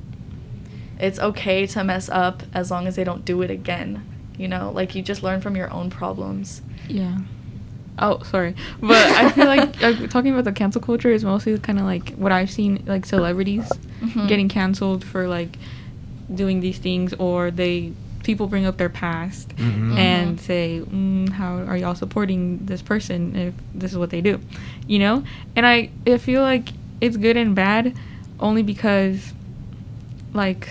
it's 1.00 1.20
okay 1.20 1.66
to 1.66 1.84
mess 1.84 2.10
up 2.10 2.44
as 2.54 2.70
long 2.72 2.86
as 2.88 2.96
they 2.96 3.04
don't 3.04 3.26
do 3.26 3.42
it 3.42 3.50
again. 3.52 4.04
You 4.38 4.48
know, 4.48 4.72
like 4.72 4.96
you 4.96 5.02
just 5.02 5.24
learn 5.24 5.42
from 5.42 5.56
your 5.56 5.72
own 5.74 5.90
problems. 5.90 6.62
Yeah. 6.88 7.18
Oh, 8.02 8.24
sorry, 8.24 8.56
but 8.82 8.96
I 9.12 9.30
feel 9.32 9.46
like 9.46 9.84
uh, 9.84 10.08
talking 10.08 10.32
about 10.32 10.46
the 10.46 10.54
cancel 10.54 10.82
culture 10.82 11.12
is 11.12 11.24
mostly 11.26 11.58
kind 11.60 11.78
of 11.80 11.86
like 11.86 12.12
what 12.16 12.32
I've 12.32 12.50
seen, 12.50 12.84
like 12.88 13.06
celebrities 13.06 13.70
Mhm. 14.02 14.28
getting 14.30 14.48
canceled 14.50 15.04
for 15.04 15.28
like 15.28 15.58
doing 16.34 16.62
these 16.62 16.78
things, 16.78 17.14
or 17.16 17.52
they 17.52 17.92
people 18.24 18.48
bring 18.48 18.66
up 18.66 18.78
their 18.78 18.90
past 18.90 19.50
Mhm. 19.58 19.98
and 19.98 20.38
Mhm. 20.38 20.42
say, 20.42 20.82
mm, 20.86 21.30
"How 21.30 21.58
are 21.58 21.76
y'all 21.78 21.96
supporting 21.96 22.60
this 22.66 22.82
person 22.82 23.36
if 23.36 23.54
this 23.74 23.92
is 23.92 23.98
what 23.98 24.10
they 24.12 24.22
do?" 24.22 24.40
You 24.88 25.00
know, 25.00 25.24
and 25.56 25.66
I 25.66 25.90
I 26.08 26.18
feel 26.18 26.42
like 26.42 26.70
it's 27.02 27.18
good 27.18 27.36
and 27.38 27.54
bad, 27.56 27.94
only 28.40 28.62
because, 28.64 29.34
like, 30.34 30.70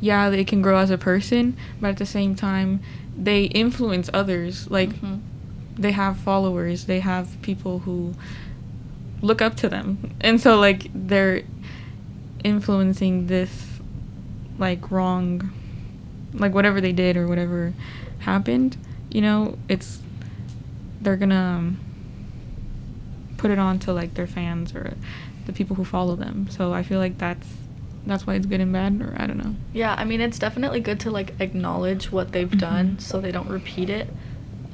yeah, 0.00 0.30
they 0.30 0.44
can 0.44 0.62
grow 0.62 0.78
as 0.78 0.90
a 0.90 0.98
person, 0.98 1.56
but 1.80 1.88
at 1.88 1.96
the 1.96 2.06
same 2.06 2.34
time, 2.34 2.80
they 3.16 3.44
influence 3.44 4.08
others. 4.12 4.70
Like, 4.70 4.90
Mhm. 5.00 5.20
They 5.76 5.92
have 5.92 6.16
followers, 6.18 6.84
they 6.86 7.00
have 7.00 7.40
people 7.42 7.80
who 7.80 8.14
look 9.22 9.40
up 9.42 9.56
to 9.56 9.68
them. 9.68 10.14
And 10.20 10.40
so 10.40 10.58
like 10.58 10.88
they're 10.94 11.42
influencing 12.42 13.26
this 13.26 13.68
like 14.58 14.90
wrong 14.90 15.50
like 16.34 16.52
whatever 16.52 16.80
they 16.80 16.92
did 16.92 17.16
or 17.16 17.26
whatever 17.26 17.72
happened, 18.20 18.76
you 19.10 19.20
know, 19.20 19.56
it's 19.68 20.00
they're 21.00 21.16
to 21.16 21.36
um, 21.36 21.78
put 23.36 23.50
it 23.50 23.58
on 23.58 23.78
to 23.80 23.92
like 23.92 24.14
their 24.14 24.26
fans 24.26 24.74
or 24.74 24.94
the 25.46 25.52
people 25.52 25.76
who 25.76 25.84
follow 25.84 26.16
them. 26.16 26.48
So 26.50 26.72
I 26.72 26.82
feel 26.82 26.98
like 26.98 27.18
that's 27.18 27.46
that's 28.06 28.26
why 28.26 28.34
it's 28.34 28.46
good 28.46 28.60
and 28.60 28.72
bad 28.72 29.00
or 29.00 29.14
I 29.18 29.26
don't 29.26 29.38
know. 29.38 29.54
Yeah, 29.72 29.94
I 29.96 30.04
mean, 30.04 30.20
it's 30.20 30.38
definitely 30.38 30.80
good 30.80 31.00
to 31.00 31.10
like 31.10 31.34
acknowledge 31.40 32.10
what 32.12 32.32
they've 32.32 32.50
Mhm. 32.50 32.58
done 32.58 32.98
so 32.98 33.20
they 33.20 33.32
don't 33.32 33.48
repeat 33.48 33.88
it. 33.90 34.12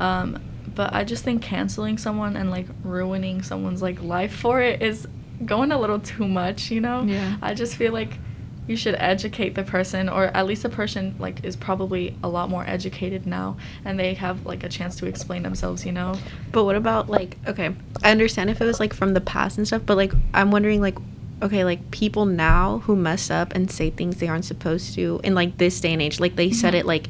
Um, 0.01 0.39
but 0.75 0.93
I 0.95 1.05
just 1.05 1.25
think 1.25 1.43
canceling 1.43 1.99
someone 1.99 2.37
and 2.37 2.51
like 2.51 2.67
ruining 2.85 3.43
someone's 3.43 3.83
like 3.83 4.03
life 4.03 4.35
for 4.35 4.61
it 4.61 4.83
is 4.83 5.07
going 5.45 5.73
a 5.73 5.79
little 5.81 5.99
too 6.01 6.27
much, 6.29 6.71
you 6.71 6.81
know? 6.81 7.03
Yeah. 7.03 7.37
I 7.43 7.55
just 7.55 7.77
feel 7.77 7.93
like 7.93 8.19
you 8.67 8.77
should 8.77 8.95
educate 8.97 9.55
the 9.57 9.65
person 9.65 10.09
or 10.09 10.27
at 10.27 10.47
least 10.47 10.63
the 10.63 10.69
person 10.69 11.17
like 11.19 11.45
is 11.45 11.57
probably 11.57 12.17
a 12.23 12.29
lot 12.29 12.49
more 12.51 12.65
educated 12.69 13.27
now 13.27 13.57
and 13.85 13.99
they 13.99 14.15
have 14.15 14.47
like 14.47 14.63
a 14.63 14.69
chance 14.69 14.97
to 14.97 15.07
explain 15.07 15.43
themselves, 15.43 15.85
you 15.85 15.91
know? 15.93 16.15
But 16.53 16.65
what 16.65 16.77
about 16.77 17.09
like 17.09 17.37
okay, 17.49 17.75
I 18.05 18.11
understand 18.11 18.51
if 18.51 18.61
it 18.61 18.65
was 18.65 18.79
like 18.79 18.93
from 18.95 19.15
the 19.15 19.21
past 19.21 19.59
and 19.59 19.67
stuff, 19.67 19.83
but 19.87 19.97
like 19.97 20.13
I'm 20.35 20.51
wondering 20.51 20.81
like 20.81 20.97
okay, 21.43 21.65
like 21.65 21.91
people 21.91 22.27
now 22.27 22.79
who 22.85 22.95
mess 22.95 23.31
up 23.31 23.55
and 23.55 23.71
say 23.71 23.89
things 23.89 24.17
they 24.19 24.29
aren't 24.29 24.45
supposed 24.45 24.95
to 24.95 25.21
in 25.25 25.35
like 25.35 25.57
this 25.57 25.81
day 25.81 25.93
and 25.95 26.03
age, 26.03 26.21
like 26.21 26.37
they 26.37 26.51
said 26.53 26.75
Mhm. 26.75 26.81
it 26.81 26.87
like 26.87 27.09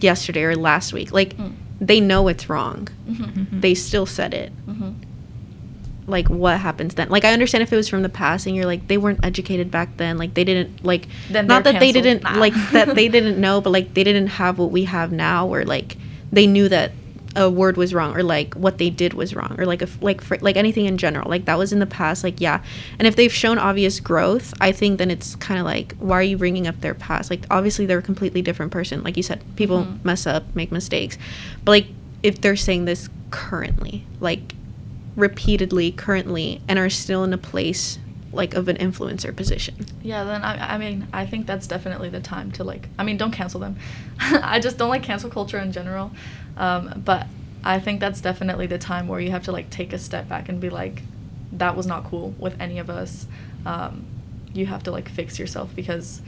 yesterday 0.00 0.42
or 0.42 0.56
last 0.56 0.92
week, 0.92 1.12
like 1.12 1.36
Mm. 1.36 1.52
They 1.80 2.00
know 2.00 2.28
it's 2.28 2.48
wrong. 2.50 2.88
Mhm. 3.08 3.16
Mhm. 3.46 3.60
They 3.60 3.74
still 3.74 4.06
said 4.06 4.34
it. 4.34 4.52
Mhm. 4.68 4.94
Like 6.06 6.28
what 6.28 6.58
happens 6.58 6.94
then? 6.94 7.08
Like 7.08 7.24
I 7.24 7.32
understand 7.32 7.62
if 7.62 7.72
it 7.72 7.76
was 7.76 7.88
from 7.88 8.02
the 8.02 8.08
past 8.08 8.46
and 8.46 8.56
you're 8.56 8.66
like 8.66 8.88
they 8.88 8.98
weren't 8.98 9.20
educated 9.24 9.70
back 9.70 9.96
then, 9.96 10.18
like 10.18 10.34
they 10.34 10.44
didn't 10.44 10.84
like 10.84 11.06
Then 11.30 11.46
not 11.46 11.64
that 11.64 11.78
they 11.78 11.92
didn't 11.92 12.22
Nah. 12.24 12.38
like 12.38 12.54
that 12.72 12.94
they 13.00 13.08
didn't 13.08 13.38
know, 13.38 13.60
but 13.60 13.70
like 13.70 13.94
they 13.94 14.02
didn't 14.04 14.26
have 14.28 14.58
what 14.58 14.70
we 14.72 14.84
have 14.84 15.12
now 15.12 15.46
where 15.46 15.64
like 15.64 15.96
they 16.32 16.46
knew 16.46 16.68
that 16.68 16.92
a 17.36 17.48
word 17.48 17.76
was 17.76 17.94
wrong 17.94 18.16
or 18.16 18.22
like 18.24 18.54
what 18.54 18.78
they 18.78 18.90
did 18.90 19.14
was 19.14 19.36
wrong 19.36 19.54
or 19.58 19.64
like 19.64 19.82
if 19.82 20.02
like 20.02 20.20
for, 20.20 20.36
like 20.38 20.56
anything 20.56 20.86
in 20.86 20.98
general 20.98 21.30
like 21.30 21.44
that 21.44 21.56
was 21.56 21.72
in 21.72 21.78
the 21.78 21.86
past 21.86 22.24
like 22.24 22.40
yeah 22.40 22.60
and 22.98 23.06
if 23.06 23.14
they've 23.14 23.32
shown 23.32 23.56
obvious 23.56 24.00
growth 24.00 24.52
i 24.60 24.72
think 24.72 24.98
then 24.98 25.12
it's 25.12 25.36
kind 25.36 25.60
of 25.60 25.64
like 25.64 25.94
why 25.98 26.16
are 26.18 26.22
you 26.22 26.36
bringing 26.36 26.66
up 26.66 26.80
their 26.80 26.92
past 26.94 27.30
like 27.30 27.44
obviously 27.48 27.86
they're 27.86 27.98
a 27.98 28.02
completely 28.02 28.42
different 28.42 28.72
person 28.72 29.02
like 29.04 29.16
you 29.16 29.22
said 29.22 29.40
people 29.54 29.84
Mhm. 29.84 30.04
mess 30.04 30.26
up 30.26 30.42
make 30.56 30.72
mistakes 30.72 31.16
but 31.64 31.70
like 31.70 31.86
if 32.24 32.40
they're 32.40 32.56
saying 32.56 32.84
this 32.86 33.08
currently 33.30 34.04
like 34.18 34.54
repeatedly 35.16 35.92
currently 35.92 36.60
and 36.68 36.78
are 36.78 36.90
still 36.90 37.24
in 37.24 37.32
a 37.32 37.38
place 37.38 37.98
like 38.32 38.54
of 38.54 38.68
an 38.68 38.76
influencer 38.76 39.34
position 39.34 39.74
Yeah, 40.02 40.22
then 40.22 40.42
I, 40.44 40.74
I 40.74 40.78
mean, 40.78 41.08
I 41.12 41.26
think 41.26 41.46
that's 41.48 41.66
definitely 41.66 42.10
the 42.10 42.20
time 42.20 42.52
to 42.52 42.62
like. 42.64 42.88
I 42.96 43.02
mean, 43.02 43.16
don't 43.16 43.32
cancel 43.32 43.58
them. 43.58 43.76
I 44.20 44.60
just 44.60 44.78
don't 44.78 44.88
like 44.88 45.02
cancel 45.02 45.28
culture 45.30 45.58
in 45.58 45.72
general. 45.72 46.12
Um, 46.56 47.02
but 47.04 47.26
I 47.64 47.78
think 47.78 48.00
that's 48.00 48.20
definitely 48.20 48.66
the 48.66 48.78
time 48.78 49.08
where 49.08 49.20
you 49.20 49.30
have 49.30 49.44
to 49.44 49.52
like 49.52 49.70
take 49.70 49.92
a 49.92 49.98
step 49.98 50.28
back 50.28 50.48
and 50.48 50.60
be 50.60 50.70
like, 50.70 51.02
that 51.52 51.76
was 51.76 51.86
not 51.86 52.04
cool 52.04 52.34
with 52.38 52.58
any 52.60 52.78
of 52.78 52.88
us. 52.90 53.26
Um, 53.66 54.06
you 54.52 54.66
have 54.66 54.82
to 54.84 54.90
like 54.90 55.08
fix 55.08 55.38
yourself 55.38 55.74
because 55.76 56.22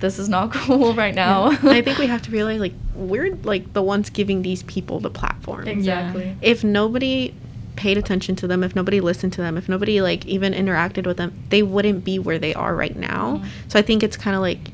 this 0.00 0.18
is 0.18 0.28
not 0.28 0.52
cool 0.54 0.94
right 0.94 1.14
now. 1.14 1.50
And 1.50 1.68
I 1.70 1.82
think 1.82 1.98
we 1.98 2.06
have 2.14 2.22
to 2.22 2.30
realize 2.30 2.60
like 2.60 2.74
we're 2.94 3.34
like 3.42 3.72
the 3.72 3.82
ones 3.82 4.10
giving 4.10 4.42
these 4.42 4.62
people 4.64 5.00
the 5.00 5.10
platform. 5.10 5.66
exactly. 5.68 6.36
If 6.40 6.64
nobody 6.64 7.34
paid 7.76 7.96
attention 7.96 8.34
to 8.36 8.46
them, 8.48 8.64
if 8.64 8.74
nobody 8.74 9.00
listened 9.00 9.32
to 9.34 9.40
them, 9.40 9.56
if 9.56 9.68
nobody 9.68 10.00
like 10.00 10.26
even 10.26 10.52
interacted 10.52 11.06
with 11.06 11.16
them, 11.16 11.32
they 11.50 11.62
wouldn't 11.62 12.04
be 12.04 12.18
where 12.18 12.38
they 12.38 12.54
are 12.54 12.74
right 12.74 12.96
now. 12.96 13.38
Mhm. 13.42 13.48
So 13.68 13.78
I 13.78 13.82
think 13.82 14.02
it's 14.02 14.16
kind 14.16 14.34
of 14.34 14.42
like 14.42 14.70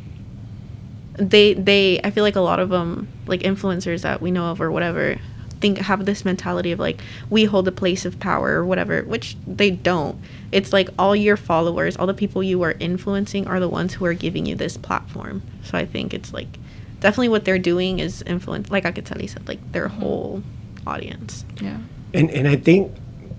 they 1.15 1.55
they 1.55 2.01
I 2.03 2.11
feel 2.11 2.25
like 2.25 2.37
a 2.37 2.41
lot 2.41 2.59
of 2.61 2.69
them 2.71 3.09
like 3.27 3.41
influencers 3.41 4.03
that 4.03 4.21
we 4.21 4.31
know 4.31 4.47
of 4.51 4.61
or 4.61 4.71
whatever 4.71 5.17
think 5.61 5.79
have 5.79 6.05
this 6.05 6.25
mentality 6.25 6.73
of 6.73 6.79
like 6.79 7.01
we 7.31 7.45
hold 7.45 7.67
a 7.69 7.73
place 7.73 8.05
of 8.05 8.19
power 8.21 8.51
or 8.55 8.65
whatever, 8.67 9.03
which 9.05 9.37
they 9.47 9.71
don't. 9.71 10.21
It's 10.53 10.73
like 10.73 10.89
all 10.99 11.17
your 11.17 11.37
followers, 11.37 11.97
all 11.97 12.07
the 12.07 12.13
people 12.15 12.43
you 12.43 12.61
are 12.63 12.75
influencing 12.81 13.47
are 13.47 13.61
the 13.61 13.69
ones 13.69 13.95
who 13.95 14.05
are 14.05 14.13
giving 14.15 14.45
you 14.47 14.57
this 14.57 14.77
platform. 14.77 15.43
So 15.63 15.79
I 15.79 15.87
think 15.87 16.13
it's 16.13 16.33
like 16.35 16.59
definitely 17.01 17.29
what 17.31 17.45
they're 17.45 17.59
doing 17.59 17.99
is 18.01 18.21
influence 18.23 18.71
like 18.71 18.85
Akitali 18.85 19.29
said, 19.31 19.47
like 19.49 19.73
their 19.73 19.89
Mhm. 19.89 19.93
whole 20.01 20.43
audience. 20.87 21.45
Yeah. 21.61 21.79
And 22.13 22.31
and 22.31 22.47
I 22.49 22.57
think, 22.57 22.93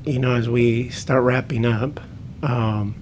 you 0.05 0.17
know, 0.17 0.33
as 0.35 0.49
we 0.49 0.89
start 0.89 1.23
wrapping 1.23 1.65
up, 1.65 1.99
um, 2.41 2.95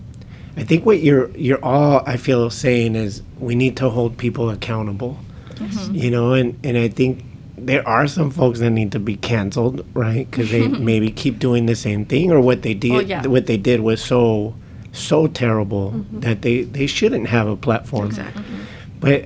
I 0.56 0.64
think 0.64 0.86
what 0.86 1.02
you're 1.02 1.30
you're 1.32 1.64
all 1.64 2.04
I 2.06 2.18
feel 2.18 2.50
saying 2.50 2.96
is 2.96 3.22
we 3.40 3.56
need 3.56 3.76
to 3.78 3.90
hold 3.90 4.18
people 4.18 4.50
accountable. 4.50 5.18
Mhm. 5.56 5.96
You 6.02 6.12
know, 6.12 6.34
and 6.34 6.58
and 6.64 6.78
I 6.78 6.88
think 6.90 7.24
there 7.58 7.88
are 7.88 8.08
some 8.08 8.30
folks 8.32 8.60
that 8.60 8.70
need 8.72 8.92
to 8.92 9.00
be 9.00 9.16
canceled, 9.16 9.86
right? 9.94 10.30
Because 10.30 10.52
they 10.52 10.68
maybe 10.90 11.10
keep 11.12 11.40
doing 11.40 11.66
the 11.66 11.76
same 11.76 12.06
thing, 12.06 12.32
or 12.32 12.40
what 12.40 12.62
they 12.62 12.74
did 12.74 12.92
Oh, 12.92 13.00
yeah. 13.00 13.26
what 13.28 13.46
they 13.48 13.58
did 13.58 13.80
was 13.82 14.02
so 14.02 14.54
so 14.92 15.26
terrible 15.28 16.06
that 16.12 16.42
they 16.44 16.62
they 16.64 16.86
shouldn't 16.88 17.28
have 17.28 17.48
a 17.48 17.56
platform. 17.56 18.08
Exactly. 18.08 18.44
But 19.00 19.26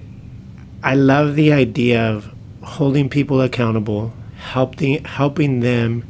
I 0.84 0.96
love 0.96 1.36
the 1.36 1.52
idea 1.52 2.02
of 2.10 2.34
holding 2.64 3.10
people 3.10 3.42
accountable, 3.42 4.14
helping 4.38 5.04
helping 5.04 5.60
them 5.62 6.04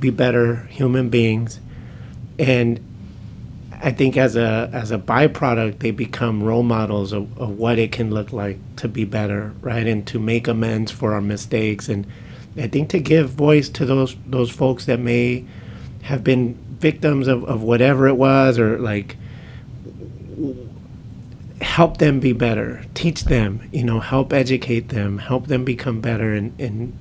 be 0.00 0.10
better 0.10 0.66
human 0.70 1.08
beings, 1.10 1.60
and 2.38 2.80
I 3.84 3.92
think 3.92 4.16
as 4.16 4.34
a 4.34 4.70
as 4.72 4.90
a 4.90 4.98
byproduct, 4.98 5.80
they 5.80 5.90
become 5.90 6.42
role 6.42 6.62
models 6.62 7.12
of, 7.12 7.38
of 7.38 7.58
what 7.58 7.78
it 7.78 7.92
can 7.92 8.10
look 8.10 8.32
like 8.32 8.58
to 8.76 8.88
be 8.88 9.04
better, 9.04 9.52
right, 9.60 9.86
and 9.86 10.06
to 10.06 10.18
make 10.18 10.48
amends 10.48 10.90
for 10.90 11.12
our 11.12 11.20
mistakes, 11.20 11.90
and 11.90 12.06
I 12.56 12.66
think 12.66 12.88
to 12.90 12.98
give 12.98 13.28
voice 13.28 13.68
to 13.68 13.84
those 13.84 14.16
those 14.26 14.50
folks 14.50 14.86
that 14.86 15.00
may 15.00 15.44
have 16.04 16.24
been 16.24 16.54
victims 16.80 17.28
of, 17.28 17.44
of 17.44 17.62
whatever 17.62 18.08
it 18.08 18.16
was, 18.16 18.58
or 18.58 18.78
like 18.78 19.18
help 21.60 21.98
them 21.98 22.20
be 22.20 22.32
better, 22.32 22.84
teach 22.94 23.24
them, 23.24 23.68
you 23.70 23.84
know, 23.84 24.00
help 24.00 24.32
educate 24.32 24.88
them, 24.88 25.18
help 25.18 25.46
them 25.48 25.62
become 25.62 26.00
better, 26.00 26.32
and 26.32 26.58
and 26.58 26.98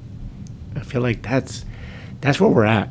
I 0.76 0.82
feel 0.82 1.02
like 1.02 1.22
that's 1.22 1.64
that's 2.20 2.42
where 2.42 2.50
we're 2.50 2.66
at. 2.66 2.90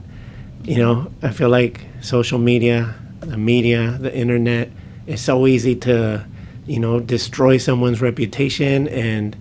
You 0.64 0.76
know, 0.78 1.12
I 1.22 1.31
feel 1.31 1.50
like 1.50 1.87
social 2.00 2.38
media, 2.38 2.94
the 3.22 3.38
media, 3.38 3.96
the 4.00 4.14
internet, 4.14 4.70
it's 5.06 5.22
so 5.22 5.46
easy 5.46 5.74
to, 5.76 6.26
you 6.66 6.78
know, 6.78 7.00
destroy 7.00 7.56
someone's 7.58 8.00
reputation. 8.00 8.88
And 8.88 9.37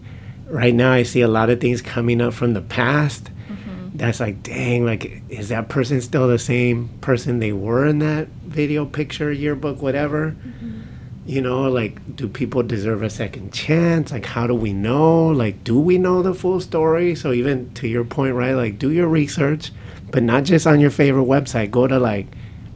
right 0.47 0.73
now, 0.73 0.91
I 0.91 1.03
see 1.03 1.21
a 1.21 1.27
lot 1.27 1.49
of 1.49 1.59
things 1.59 1.81
coming 1.81 2.21
up 2.21 2.33
from 2.33 2.53
the 2.53 2.61
past. 2.61 3.25
Mm-hmm. 3.25 3.97
That's 3.97 4.19
like, 4.19 4.43
dang, 4.43 4.85
like, 4.85 5.21
is 5.29 5.49
that 5.49 5.69
person 5.69 6.01
still 6.01 6.27
the 6.27 6.39
same 6.39 6.89
person 7.01 7.39
they 7.39 7.53
were 7.53 7.85
in 7.85 7.99
that 7.99 8.27
video, 8.45 8.85
picture, 8.85 9.31
yearbook, 9.31 9.81
whatever? 9.81 10.31
Mm-hmm. 10.31 10.81
You 11.25 11.41
know, 11.41 11.69
like, 11.69 12.15
do 12.15 12.27
people 12.27 12.63
deserve 12.63 13.03
a 13.03 13.09
second 13.09 13.53
chance? 13.53 14.11
Like, 14.11 14.25
how 14.25 14.47
do 14.47 14.55
we 14.55 14.73
know? 14.73 15.27
Like, 15.27 15.63
do 15.63 15.79
we 15.79 15.97
know 15.99 16.23
the 16.23 16.33
full 16.33 16.59
story? 16.59 17.13
So, 17.15 17.31
even 17.31 17.71
to 17.75 17.87
your 17.87 18.03
point, 18.03 18.33
right? 18.35 18.53
Like, 18.53 18.79
do 18.79 18.91
your 18.91 19.07
research, 19.07 19.71
but 20.09 20.23
not 20.23 20.43
just 20.43 20.65
on 20.65 20.79
your 20.79 20.89
favorite 20.89 21.25
website. 21.25 21.69
Go 21.69 21.85
to 21.85 21.99
like 21.99 22.27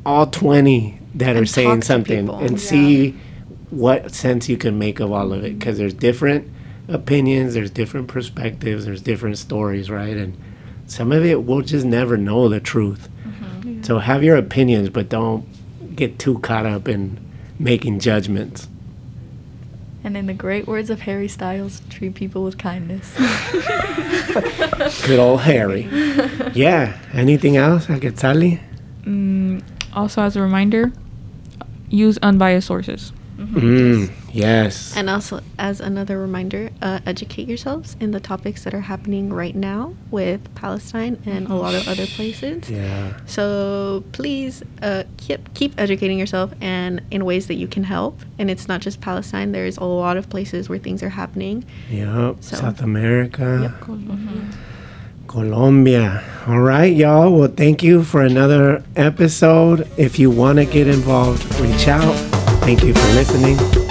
all 0.06 0.28
20 0.28 1.00
that 1.16 1.36
are 1.36 1.46
saying 1.46 1.82
something 1.82 2.26
people. 2.26 2.40
and 2.40 2.52
Yeah. 2.52 2.58
see 2.58 3.16
what 3.70 4.14
sense 4.14 4.48
you 4.50 4.58
can 4.58 4.78
make 4.78 5.00
of 5.00 5.12
all 5.12 5.34
of 5.34 5.44
it. 5.44 5.58
Because 5.58 5.78
there's 5.78 5.94
different 5.94 6.48
opinions, 6.88 7.54
there's 7.56 7.72
different 7.72 8.08
perspectives, 8.08 8.86
there's 8.86 9.02
different 9.02 9.38
stories, 9.38 9.90
right? 9.90 10.16
And 10.16 10.34
some 10.88 11.12
of 11.12 11.26
it 11.26 11.44
we'll 11.44 11.62
just 11.62 11.86
never 11.86 12.16
know 12.18 12.48
the 12.50 12.60
truth. 12.60 13.10
So, 13.82 14.00
have 14.00 14.24
your 14.24 14.36
opinions, 14.36 14.90
but 14.90 15.10
don't 15.10 15.46
get 15.96 16.18
too 16.20 16.40
caught 16.40 16.66
up 16.66 16.88
in 16.88 17.20
making 17.60 18.00
judgments. 18.00 18.68
And 20.04 20.16
in 20.18 20.26
the 20.28 20.34
great 20.34 20.68
words 20.68 20.90
of 20.90 21.02
Harry 21.02 21.28
Styles, 21.28 21.82
treat 21.90 22.14
people 22.16 22.44
with 22.44 22.58
kindness. 22.58 23.14
Good 25.08 25.20
old 25.20 25.42
Harry. 25.42 25.88
Yeah. 26.54 26.98
Anything 27.14 27.58
else, 27.58 27.88
Aketzali? 27.88 28.60
Mm, 29.04 29.62
also, 29.96 30.22
as 30.22 30.36
a 30.36 30.42
reminder, 30.42 30.92
use 31.90 32.18
unbiased 32.22 32.68
sources. 32.68 33.12
Mm, 33.38 34.12
yes. 34.32 34.96
And 34.96 35.10
also, 35.10 35.42
as 35.60 35.82
another 35.82 36.18
reminder, 36.18 36.70
uh, 36.82 37.00
educate 37.06 37.50
yourselves 37.50 37.98
in 38.00 38.12
the 38.12 38.22
topics 38.22 38.64
that 38.64 38.74
are 38.74 38.82
happening 38.82 39.32
right 39.34 39.54
now 39.56 39.94
with 40.10 40.54
Palestine 40.56 41.22
and 41.26 41.48
a 41.48 41.54
lot 41.56 41.76
of 41.76 41.86
other 41.88 42.06
places. 42.06 42.70
Yeah. 42.70 43.18
So 43.26 44.06
please 44.14 44.64
uh, 44.82 45.04
keep 45.18 45.54
keep 45.54 45.78
educating 45.78 46.18
yourself 46.18 46.54
and 46.62 47.02
in 47.12 47.26
ways 47.26 47.48
that 47.48 47.56
you 47.56 47.68
can 47.68 47.84
help. 47.84 48.22
And 48.40 48.50
it's 48.50 48.70
not 48.70 48.80
just 48.80 49.02
Palestine. 49.02 49.52
There's 49.52 49.76
a 49.78 49.84
lot 49.84 50.16
of 50.16 50.30
places 50.30 50.70
where 50.70 50.80
things 50.80 51.04
are 51.04 51.10
happening. 51.10 51.66
Yep. 51.90 52.38
So- 52.40 52.56
South 52.56 52.82
America. 52.82 53.60
Yep. 53.64 53.90
Colombia. 55.36 56.24
All 56.48 56.62
right, 56.62 56.96
y'all. 56.96 57.30
Well, 57.38 57.50
thank 57.50 57.84
you 57.84 58.06
for 58.06 58.22
another 58.22 58.82
episode. 58.96 59.86
If 59.98 60.18
you 60.18 60.32
want 60.32 60.60
to 60.60 60.66
get 60.66 60.88
involved, 60.88 61.44
reach 61.60 61.90
out. 61.90 62.16
Thank 62.62 62.84
you 62.84 62.94
for 62.94 63.08
listening. 63.14 63.85